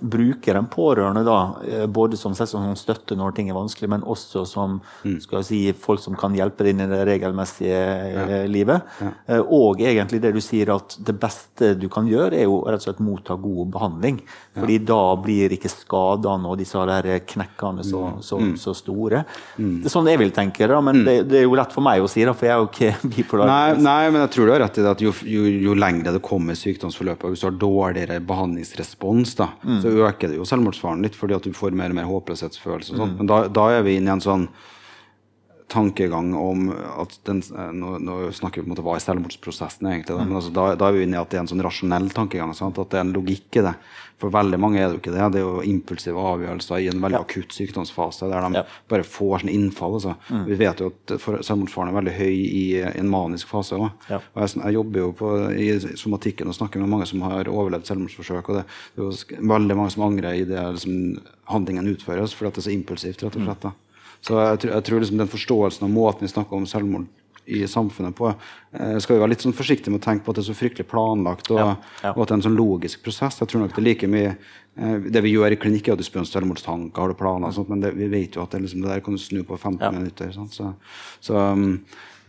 så 0.00 0.54
en 0.56 0.66
pårørende, 0.66 1.22
da, 1.24 1.56
eh, 1.68 1.86
både 1.86 2.16
som, 2.16 2.34
som 2.34 2.70
støtte 2.76 3.16
når 3.16 3.34
ting 3.36 3.50
er 3.50 3.56
vanskelig, 3.56 3.88
men 3.90 4.02
også 4.02 4.44
som 4.48 4.78
skal 5.20 5.40
jeg 5.40 5.48
si, 5.48 5.60
folk 5.76 6.00
som 6.00 6.16
kan 6.18 6.34
hjelpe 6.36 6.64
deg 6.64 6.74
inn 6.74 6.84
i 6.84 6.88
det 6.90 7.02
regelmessige 7.08 7.80
ja. 8.14 8.40
livet. 8.48 8.86
Ja. 9.00 9.40
Og 9.42 9.80
egentlig 9.84 10.22
det 10.22 10.32
du 10.34 10.40
sier 10.44 10.72
at 10.74 10.96
det 11.04 11.14
beste 11.20 11.74
du 11.78 11.88
kan 11.92 12.08
gjøre, 12.08 12.38
er 12.38 12.48
jo 12.48 12.62
rett 12.64 12.80
og 12.80 12.88
slett 12.88 13.02
motta 13.04 13.36
god 13.40 13.70
behandling. 13.74 14.20
Fordi 14.56 14.78
da 14.82 15.00
blir 15.20 15.54
ikke 15.54 15.70
skadene 15.72 16.50
og 16.50 16.58
disse 16.60 16.80
der 16.90 17.08
knekkene 17.28 17.84
så, 17.86 18.02
så, 18.24 18.40
så 18.58 18.74
store. 18.76 19.22
Det 19.56 19.88
er 19.88 19.92
sånn 19.92 20.08
jeg 20.10 20.20
vil 20.20 20.32
tenke, 20.34 20.66
da, 20.70 20.80
men 20.84 21.04
det, 21.06 21.16
det 21.30 21.42
er 21.42 21.46
jo 21.46 21.56
lett 21.58 21.74
for 21.74 21.84
meg 21.86 22.02
å 22.02 22.08
si, 22.10 22.24
da, 22.26 22.34
for 22.36 22.48
jeg 22.48 22.56
er 22.56 22.64
jo 22.64 22.70
ikke 22.70 23.10
bipolar. 23.14 23.50
Nei, 23.50 23.78
nei, 23.84 24.02
men 24.10 24.24
jeg 24.24 24.34
tror 24.36 24.48
du 24.48 24.54
har 24.54 24.64
rett 24.64 24.80
i 24.80 24.86
det 24.86 24.94
at 24.94 25.04
jo, 25.04 25.14
jo, 25.28 25.44
jo 25.68 25.76
lengre 25.78 26.14
det 26.16 26.22
kommer 26.24 26.58
sykdomsforløpet, 26.58 27.28
hvis 27.32 27.44
du 27.44 27.48
har 27.48 27.58
dårligere 27.60 28.20
behandlingsrespons, 28.26 29.36
da, 29.38 29.50
så 29.82 29.92
øker 30.08 30.32
det 30.32 30.36
jo 30.38 30.48
selvmordsfaren 30.48 31.02
litt, 31.04 31.16
fordi 31.18 31.36
at 31.36 31.46
du 31.46 31.56
får 31.56 31.76
mer 31.76 31.92
og 31.92 31.98
mer 32.00 32.10
håpløshetsfølelse. 32.10 32.94
Og 32.94 33.02
sånt. 33.04 33.16
Men 33.20 33.30
da, 33.30 33.42
da 33.48 33.70
er 33.76 33.86
vi 33.86 33.96
inne 33.98 34.12
i 34.12 34.16
en 34.18 34.24
sånn 34.24 34.46
tankegang 35.70 36.32
om 36.34 36.68
at 36.74 37.16
den, 37.28 37.40
eh, 37.54 37.70
nå, 37.76 37.96
nå 38.02 38.18
snakker 38.34 38.60
vi 38.60 38.66
på 38.66 38.70
en 38.70 38.74
måte 38.74 38.84
hva 38.86 38.96
er 38.98 39.04
selvmordsprosessen 39.06 39.86
egentlig, 39.90 40.16
da, 40.18 40.24
men 40.26 40.36
altså, 40.40 40.52
da, 40.56 40.68
da 40.78 40.90
er 40.90 40.96
vi 40.98 41.06
inne 41.06 41.18
i 41.18 41.22
at 41.22 41.30
det 41.30 41.38
er 41.38 41.44
en 41.46 41.50
sånn 41.54 41.62
rasjonell 41.66 42.10
tankegang, 42.16 42.52
sant? 42.58 42.78
at 42.82 42.90
det 42.92 42.98
er 43.00 43.06
en 43.06 43.14
logikk 43.16 43.60
i 43.62 43.66
det. 43.70 43.74
For 44.20 44.28
veldig 44.34 44.58
mange 44.60 44.76
er 44.76 44.90
det 44.90 44.98
jo 44.98 45.00
ikke 45.00 45.12
det. 45.14 45.26
Det 45.32 45.38
er 45.40 45.46
jo 45.46 45.62
impulsive 45.64 46.20
avgjørelser 46.20 46.82
i 46.84 46.88
en 46.92 46.98
veldig 47.00 47.20
akutt 47.22 47.54
sykdomsfase 47.56 48.28
der 48.28 48.44
de 48.44 48.58
Ja. 48.58 48.64
bare 48.92 49.06
får 49.08 49.40
sånn 49.40 49.52
innfall. 49.54 49.94
Altså. 49.96 50.12
Vi 50.44 50.58
vet 50.60 50.82
jo 50.84 50.90
at 50.92 51.14
selvmordsfaren 51.46 51.88
er 51.88 51.96
veldig 51.96 52.14
høy 52.18 52.34
i, 52.36 52.64
en 53.00 53.08
manisk 53.08 53.48
fase 53.48 53.78
òg. 53.80 53.88
Ja. 54.12 54.20
Jeg, 54.42 54.52
jeg 54.60 54.76
jobber 54.76 55.00
jo 55.06 55.12
på, 55.16 55.30
i 55.56 55.70
somatikken 55.96 56.52
og 56.52 56.58
snakker 56.58 56.84
med 56.84 56.92
mange 56.92 57.08
som 57.08 57.22
har 57.24 57.48
overlevd 57.48 57.88
selvmordsforsøk. 57.88 58.50
og 58.52 58.60
Det, 58.60 58.64
det 58.98 59.00
er 59.00 59.08
jo 59.08 59.48
veldig 59.56 59.76
mange 59.80 59.94
som 59.96 60.04
angrer 60.10 60.36
i 60.36 60.44
det 60.44 60.66
liksom, 60.76 61.22
handlingen 61.48 61.88
utføres, 61.88 62.36
fordi 62.36 62.52
det 62.52 62.60
er 62.60 62.68
så 62.68 62.76
impulsivt. 62.76 63.24
rett 63.24 63.40
og 63.40 63.48
slett. 63.48 63.64
Da. 63.70 63.72
Så 64.22 64.36
jeg, 64.36 64.58
tror- 64.60 64.74
jeg 64.74 64.84
tror 64.84 65.00
liksom 65.00 65.18
den 65.18 65.28
forståelsen 65.32 65.82
og 65.88 65.90
måten 65.94 66.20
vi 66.26 66.28
snakker 66.32 66.56
om 66.56 66.66
selvmord 66.66 67.06
i 67.50 67.64
samfunnet 67.66 68.14
på, 68.14 68.28
eh, 68.76 68.98
skal 69.02 69.16
vi 69.16 69.20
være 69.22 69.30
litt 69.32 69.42
sånn 69.42 69.54
forsiktige 69.56 69.90
med 69.90 70.00
å 70.02 70.04
tenke 70.04 70.22
på 70.24 70.30
at 70.30 70.36
det 70.36 70.44
er 70.44 70.52
så 70.52 70.58
fryktelig 70.58 70.86
planlagt, 70.86 71.50
og, 71.50 71.58
Ja, 71.58 71.76
ja. 72.04 72.12
og 72.12 72.22
at 72.22 72.28
det 72.28 72.34
er 72.34 72.38
en 72.38 72.44
sånn 72.46 72.56
logisk 72.60 73.02
prosess. 73.02 73.40
Jeg 73.40 73.48
tror 73.48 73.60
nok 73.64 73.74
det 73.74 73.80
er 73.80 73.88
like 73.88 74.06
mye 74.06 74.36
eh, 74.76 74.98
Det 75.10 75.22
vi 75.24 75.32
gjør 75.34 75.52
i 75.52 75.56
klinikk, 75.56 75.88
er 75.88 75.92
at 75.96 75.98
du 75.98 76.04
spør 76.04 76.20
om 76.22 76.28
selvmordstanker, 76.30 77.00
har 77.00 77.08
du 77.08 77.14
planer, 77.18 77.50
sånt, 77.50 77.68
men 77.72 77.80
det, 77.80 77.94
vi 77.96 78.06
vet 78.12 78.36
jo 78.36 78.42
at 78.44 78.50
det, 78.54 78.60
liksom, 78.62 78.82
det 78.82 78.88
der 78.92 79.00
kan 79.00 79.16
du 79.16 79.18
snu 79.18 79.42
på 79.42 79.58
15 79.58 79.80
Ja. 79.82 79.90
minutter. 79.90 80.30
Sant? 80.32 80.52
Så, 80.54 80.74
så 81.20 81.34
um, 81.52 81.80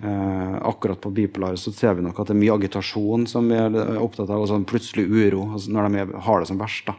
eh, 0.02 0.56
akkurat 0.64 1.00
på 1.00 1.12
bipolare 1.14 1.58
så 1.60 1.72
ser 1.76 1.94
vi 1.94 2.02
nok 2.02 2.18
at 2.20 2.28
det 2.32 2.36
er 2.36 2.42
mye 2.42 2.58
agitasjon 2.58 3.28
som 3.28 3.48
vi 3.48 3.56
er 3.60 3.70
opptatt 4.02 4.30
av, 4.32 4.42
og 4.42 4.48
sånn 4.50 4.66
plutselig 4.66 5.06
uro 5.12 5.52
altså 5.54 5.70
når 5.76 5.92
de 6.08 6.20
har 6.20 6.40
det 6.40 6.48
som 6.48 6.58
verst. 6.58 6.86
da. 6.88 6.96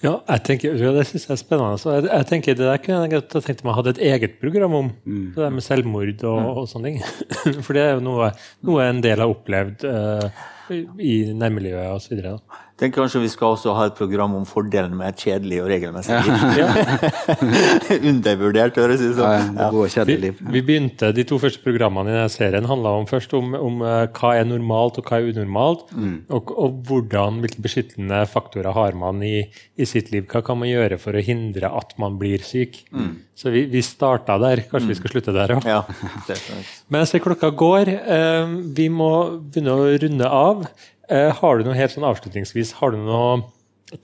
Ja, 0.00 0.14
jeg 0.30 0.42
tenker, 0.46 0.76
ja, 0.80 0.92
det 0.96 1.02
syns 1.10 1.26
jeg 1.26 1.34
er 1.34 1.40
spennende. 1.42 1.80
Så 1.80 1.92
jeg, 1.98 2.06
jeg 2.08 2.26
tenker 2.30 2.56
Det 2.56 2.64
der 2.64 2.78
kunne 2.80 3.08
jeg 3.10 3.26
tenkt 3.44 3.64
meg 3.66 3.74
å 3.74 3.76
ha 3.76 3.82
et 3.90 4.00
eget 4.10 4.38
program 4.40 4.76
om. 4.78 4.88
Det 5.04 5.42
der 5.42 5.52
med 5.52 5.66
selvmord 5.66 6.24
og, 6.24 6.46
og 6.62 6.70
sånne 6.70 6.94
ting. 6.94 7.02
For 7.66 7.76
det 7.76 7.82
er 7.84 7.92
jo 7.98 8.06
noe, 8.06 8.30
noe 8.64 8.86
en 8.88 9.02
del 9.04 9.20
har 9.20 9.28
opplevd. 9.34 9.84
eh, 9.84 10.46
i 10.72 11.14
nærmiljøet 11.36 11.90
osv. 11.94 12.20
tenker 12.80 13.02
kanskje 13.02 13.20
vi 13.20 13.28
skal 13.28 13.54
også 13.54 13.74
ha 13.76 13.86
et 13.90 13.96
program 13.98 14.34
om 14.38 14.46
fordelen 14.48 14.94
med 14.96 15.10
et 15.12 15.24
kjedelig 15.24 15.58
og 15.62 15.68
regelmessig 15.68 16.16
liv. 16.24 16.44
Ja. 16.60 16.68
Undervurdert, 18.10 18.78
høres 18.80 19.02
det 19.02 19.10
ut 19.12 19.18
som. 19.18 19.26
Ja, 19.58 19.68
Vi, 20.08 20.52
vi 20.54 20.62
begynte, 20.64 21.10
De 21.16 21.24
to 21.28 21.38
første 21.42 21.60
programmene 21.64 22.12
i 22.12 22.16
denne 22.16 22.32
serien 22.32 22.68
handla 22.70 22.94
om, 23.00 23.08
først 23.10 23.34
om, 23.36 23.52
om 23.58 23.82
eh, 23.84 24.06
hva 24.16 24.32
er 24.38 24.48
normalt 24.48 25.00
og 25.02 25.10
hva 25.10 25.20
er 25.20 25.28
unormalt. 25.34 25.90
Og, 26.32 26.52
og 26.56 26.80
hvordan, 26.88 27.42
hvilke 27.44 27.64
beskyttende 27.66 28.22
faktorer 28.30 28.72
har 28.76 28.96
man 28.98 29.20
i, 29.26 29.42
i 29.76 29.88
sitt 29.88 30.12
liv. 30.14 30.24
Hva 30.30 30.40
kan 30.46 30.60
man 30.62 30.70
gjøre 30.72 31.00
for 31.02 31.16
å 31.18 31.24
hindre 31.24 31.72
at 31.82 31.96
man 32.00 32.16
blir 32.20 32.40
syk? 32.46 32.84
Så 33.40 33.48
vi, 33.54 33.62
vi 33.72 33.80
starta 33.80 34.34
der. 34.42 34.60
Kanskje 34.68 34.90
vi 34.92 34.98
skal 34.98 35.14
slutte 35.14 35.32
der 35.32 35.54
òg. 35.56 35.64
Ja. 35.64 35.78
Men 36.92 37.00
jeg 37.04 37.08
ser 37.14 37.22
klokka 37.24 37.48
går. 37.56 37.88
Eh, 37.96 38.50
vi 38.76 38.90
må 38.92 39.08
begynne 39.46 39.76
å 39.78 39.86
runde 40.02 40.28
av. 40.28 40.66
Eh, 41.08 41.30
har 41.40 41.56
du 41.58 41.64
noe 41.70 41.78
helt 41.78 41.94
sånn 41.94 42.04
avslutningsvis, 42.10 42.74
har 42.82 42.92
du 42.92 43.00
noe 43.00 43.40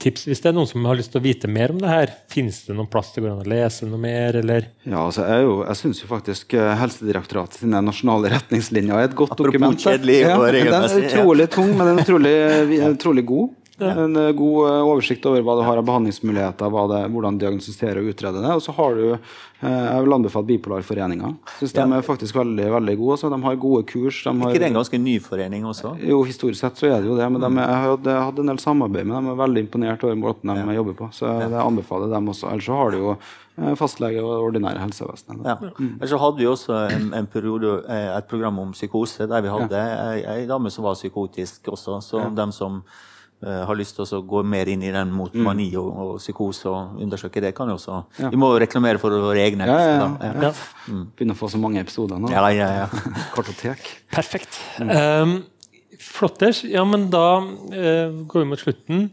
tips 0.02 0.24
hvis 0.26 0.40
det 0.42 0.48
er 0.50 0.54
noen 0.56 0.66
som 0.66 0.82
har 0.88 0.96
lyst 0.98 1.12
til 1.14 1.20
å 1.20 1.22
vite 1.22 1.46
mer 1.52 1.70
om 1.70 1.78
det 1.78 1.90
her? 1.92 2.14
Finnes 2.32 2.56
det 2.66 2.74
noen 2.74 2.88
plass 2.90 3.12
det 3.14 3.22
går 3.22 3.36
an 3.36 3.44
å 3.44 3.50
lese 3.52 3.86
noe 3.86 4.00
mer, 4.02 4.34
eller? 4.40 4.64
Ja, 4.88 5.04
altså 5.04 5.22
jeg, 5.28 5.44
jo- 5.46 5.60
jeg 5.68 5.78
syns 5.82 6.00
jo 6.02 6.08
faktisk 6.10 6.56
eh, 6.58 6.72
Helsedirektoratet 6.80 7.60
sine 7.60 7.84
nasjonale 7.86 8.32
retningslinjer 8.34 8.96
er 8.98 9.06
et 9.12 9.14
godt 9.20 9.36
Apropos 9.36 9.52
dokument. 9.52 9.78
da. 9.78 9.92
kjedelig 9.92 10.18
og 10.32 10.48
ja, 10.48 10.64
Den 10.72 10.88
er 10.88 10.98
utrolig 11.04 11.46
tung, 11.54 11.70
men 11.78 11.92
den 11.92 12.00
er 12.00 12.08
utrolig, 12.08 12.34
utrolig 12.96 13.26
god. 13.30 13.54
En 13.78 14.16
eh, 14.16 14.30
god 14.32 14.68
eh, 14.70 14.82
oversikt 14.88 15.26
over 15.28 15.42
hva 15.44 15.54
du 15.58 15.62
har 15.66 15.76
av 15.76 15.84
behandlingsmuligheter, 15.84 16.70
hva 16.72 16.84
det, 16.88 17.00
hvordan 17.12 17.36
diagnostisere 17.42 18.00
og 18.00 18.08
utrede 18.08 18.40
det. 18.40 18.52
Og 18.56 18.62
så 18.64 18.72
har 18.72 18.94
du 18.96 19.02
eh, 19.12 19.18
Jeg 19.66 20.04
vil 20.06 20.14
anbefale 20.16 20.46
Bipolarforeninga. 20.48 21.32
Syns 21.58 21.74
de 21.76 21.84
er 21.98 22.06
faktisk 22.06 22.38
veldig 22.38 22.70
veldig 22.72 22.94
gode. 23.02 23.18
Så 23.20 23.28
de 23.32 23.40
har 23.42 23.56
gode 23.60 23.82
kurs. 23.90 24.22
De 24.24 24.30
Er 24.32 24.40
har, 24.40 24.54
ikke 24.54 24.62
det 24.64 24.70
en 24.70 24.78
ganske 24.80 25.00
ny 25.02 25.16
forening 25.20 25.64
også? 25.68 25.92
jo, 26.00 26.22
historisk 26.24 26.60
sett 26.64 26.76
så 26.80 26.88
er 26.88 27.00
det 27.04 27.10
jo 27.10 27.16
det, 27.18 27.26
men 27.32 27.40
de, 27.44 27.50
er- 27.52 27.68
jeg 27.68 27.80
har 27.82 27.90
hatt- 27.96 28.12
hatt 28.30 28.38
en 28.44 28.52
del 28.54 28.58
samarbeid 28.64 29.04
med 29.06 29.16
dem. 29.16 29.24
de 29.28 29.34
er 29.36 29.42
veldig 29.44 29.64
imponert 29.66 30.04
over 30.08 30.14
måten 30.24 30.54
de 30.56 30.74
jobber 30.78 30.94
på. 31.02 31.08
Så 31.12 31.26
jeg 31.28 31.52
anbefaler 31.52 32.08
dem 32.16 32.28
også. 32.32 32.48
Ellers 32.52 32.64
så 32.70 32.78
har 32.80 32.90
du 32.90 32.98
jo 32.98 33.16
fastlege 33.76 34.20
og 34.24 34.50
ordinære 34.50 34.80
helsevesenet. 34.84 35.44
Ja. 35.48 35.56
Ellers 35.80 36.10
så 36.12 36.18
hadde 36.20 36.40
vi 36.40 36.46
også 36.48 36.80
en, 36.92 37.12
en 37.16 37.26
periode, 37.26 37.82
et 37.88 38.28
program 38.28 38.58
om 38.58 38.72
psykose, 38.72 39.28
der 39.28 39.40
vi 39.44 39.48
hadde 39.52 39.84
ja. 39.84 40.32
ei 40.34 40.46
dame 40.48 40.70
som 40.72 40.84
var 40.84 40.94
psykotisk 40.96 41.68
også. 41.72 42.00
Så 42.04 42.24
dem 42.36 42.52
som 42.52 42.82
har 43.46 43.78
lyst 43.78 43.96
til 43.96 44.06
å 44.16 44.22
gå 44.26 44.42
mer 44.46 44.68
inn 44.72 44.82
i 44.82 44.92
den 44.94 45.12
mot 45.14 45.34
mani 45.34 45.68
og, 45.78 45.88
og 45.88 46.12
psykose 46.20 46.70
og 46.70 47.02
undersøke 47.04 47.42
det, 47.44 47.52
kan 47.56 47.70
jo 47.70 47.76
også 47.78 48.00
Vi 48.32 48.40
må 48.40 48.52
jo 48.54 48.62
reklamere 48.62 49.00
for 49.02 49.14
våre 49.22 49.44
egne. 49.44 49.68
Ja, 49.68 49.76
ja, 49.82 49.98
da. 50.02 50.48
ja. 50.48 50.52
Begynner 51.16 51.36
å 51.36 51.40
få 51.40 51.50
så 51.52 51.60
mange 51.62 51.82
episoder 51.82 52.20
nå. 52.22 52.32
ja, 52.34 52.46
ja, 52.54 52.70
ja. 52.82 52.88
Kartotek. 53.34 53.84
Perfekt. 54.14 54.58
Um, 54.80 55.38
flotters. 56.02 56.64
Ja, 56.66 56.82
men 56.88 57.08
da 57.12 57.28
uh, 57.42 58.24
går 58.26 58.42
vi 58.42 58.50
mot 58.50 58.62
slutten. 58.62 59.06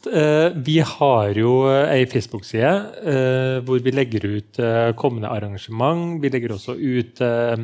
Eh, 0.00 0.54
vi 0.64 0.78
har 0.80 1.36
jo 1.36 1.50
eh, 1.68 1.90
ei 1.92 2.06
Facebook-side 2.08 2.70
uh, 3.04 3.56
hvor 3.68 3.82
vi 3.84 3.92
legger 3.92 4.24
ut 4.24 4.60
eh, 4.62 4.94
kommende 4.96 5.28
arrangement. 5.28 6.14
Vi 6.22 6.30
legger 6.32 6.54
også 6.54 6.72
ut 6.72 7.20
uh, 7.20 7.60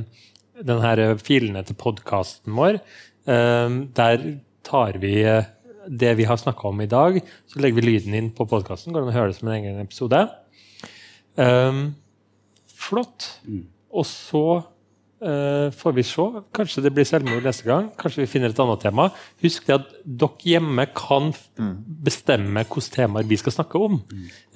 den 0.65 0.83
her 0.85 1.03
eh, 1.03 1.17
filene 1.21 1.63
til 1.67 1.77
podkasten 1.81 2.57
vår. 2.57 2.81
Eh, 3.29 3.77
der 3.97 4.27
tar 4.67 4.99
vi 5.03 5.19
eh, 5.25 5.49
det 5.89 6.15
vi 6.19 6.25
har 6.29 6.37
snakka 6.41 6.69
om 6.69 6.81
i 6.83 6.89
dag, 6.91 7.21
så 7.51 7.61
legger 7.63 7.81
vi 7.81 7.87
lyden 7.91 8.15
inn 8.19 8.31
på 8.35 8.47
podkasten. 8.51 8.93
Går 8.93 9.05
det 9.05 9.09
an 9.11 9.15
å 9.15 9.19
høre 9.21 9.33
det 9.33 9.39
som 9.41 9.49
en 9.51 9.59
egen 9.61 9.83
episode? 9.83 10.23
Um, 11.37 11.85
flott. 12.77 13.29
Og 13.97 14.05
så 14.09 14.43
uh, 14.61 15.69
får 15.73 15.95
vi 15.97 16.05
se. 16.07 16.27
Kanskje 16.57 16.83
det 16.85 16.93
blir 16.97 17.07
selvmord 17.09 17.45
neste 17.47 17.67
gang. 17.69 17.89
Kanskje 18.01 18.25
vi 18.25 18.29
finner 18.31 18.53
et 18.53 18.61
annet 18.63 18.83
tema. 18.85 19.09
Husk 19.45 19.67
det 19.69 19.77
at 19.79 19.95
dere 20.05 20.51
hjemme 20.53 20.89
kan 20.97 21.31
f- 21.35 21.47
bestemme 22.07 22.65
hvilke 22.67 22.85
temaer 22.95 23.29
vi 23.29 23.39
skal 23.41 23.55
snakke 23.57 23.81
om. 23.87 24.01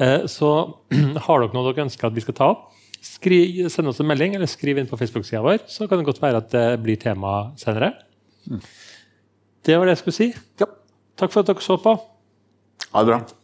Eh, 0.01 0.27
så 0.31 0.51
har 1.27 1.45
dere 1.47 1.55
noe 1.57 1.71
dere 1.71 1.87
ønsker 1.87 2.11
at 2.11 2.16
vi 2.16 2.25
skal 2.27 2.37
ta 2.40 2.51
opp, 2.57 2.66
skri, 3.01 3.38
send 3.73 3.88
oss 3.88 4.01
en 4.03 4.09
melding 4.11 4.35
eller 4.37 4.49
skriv 4.51 4.77
inn 4.81 4.88
på 4.90 4.99
Facebook-sida 5.01 5.40
vår. 5.45 5.62
Så 5.73 5.88
kan 5.88 6.01
det 6.03 6.09
godt 6.11 6.21
være 6.21 6.43
at 6.43 6.51
det 6.53 6.66
blir 6.85 7.01
tema 7.01 7.53
senere. 7.61 7.95
Det 9.64 9.77
var 9.77 9.88
det 9.88 9.95
jeg 9.97 10.03
skulle 10.03 10.16
si. 10.19 10.29
Ja. 10.61 10.69
Takk 11.21 11.35
for 11.35 11.45
at 11.45 11.51
dere 11.53 11.61
så 11.61 11.77
på. 11.77 11.93
Ha 12.95 13.05
det 13.05 13.13
bra. 13.13 13.39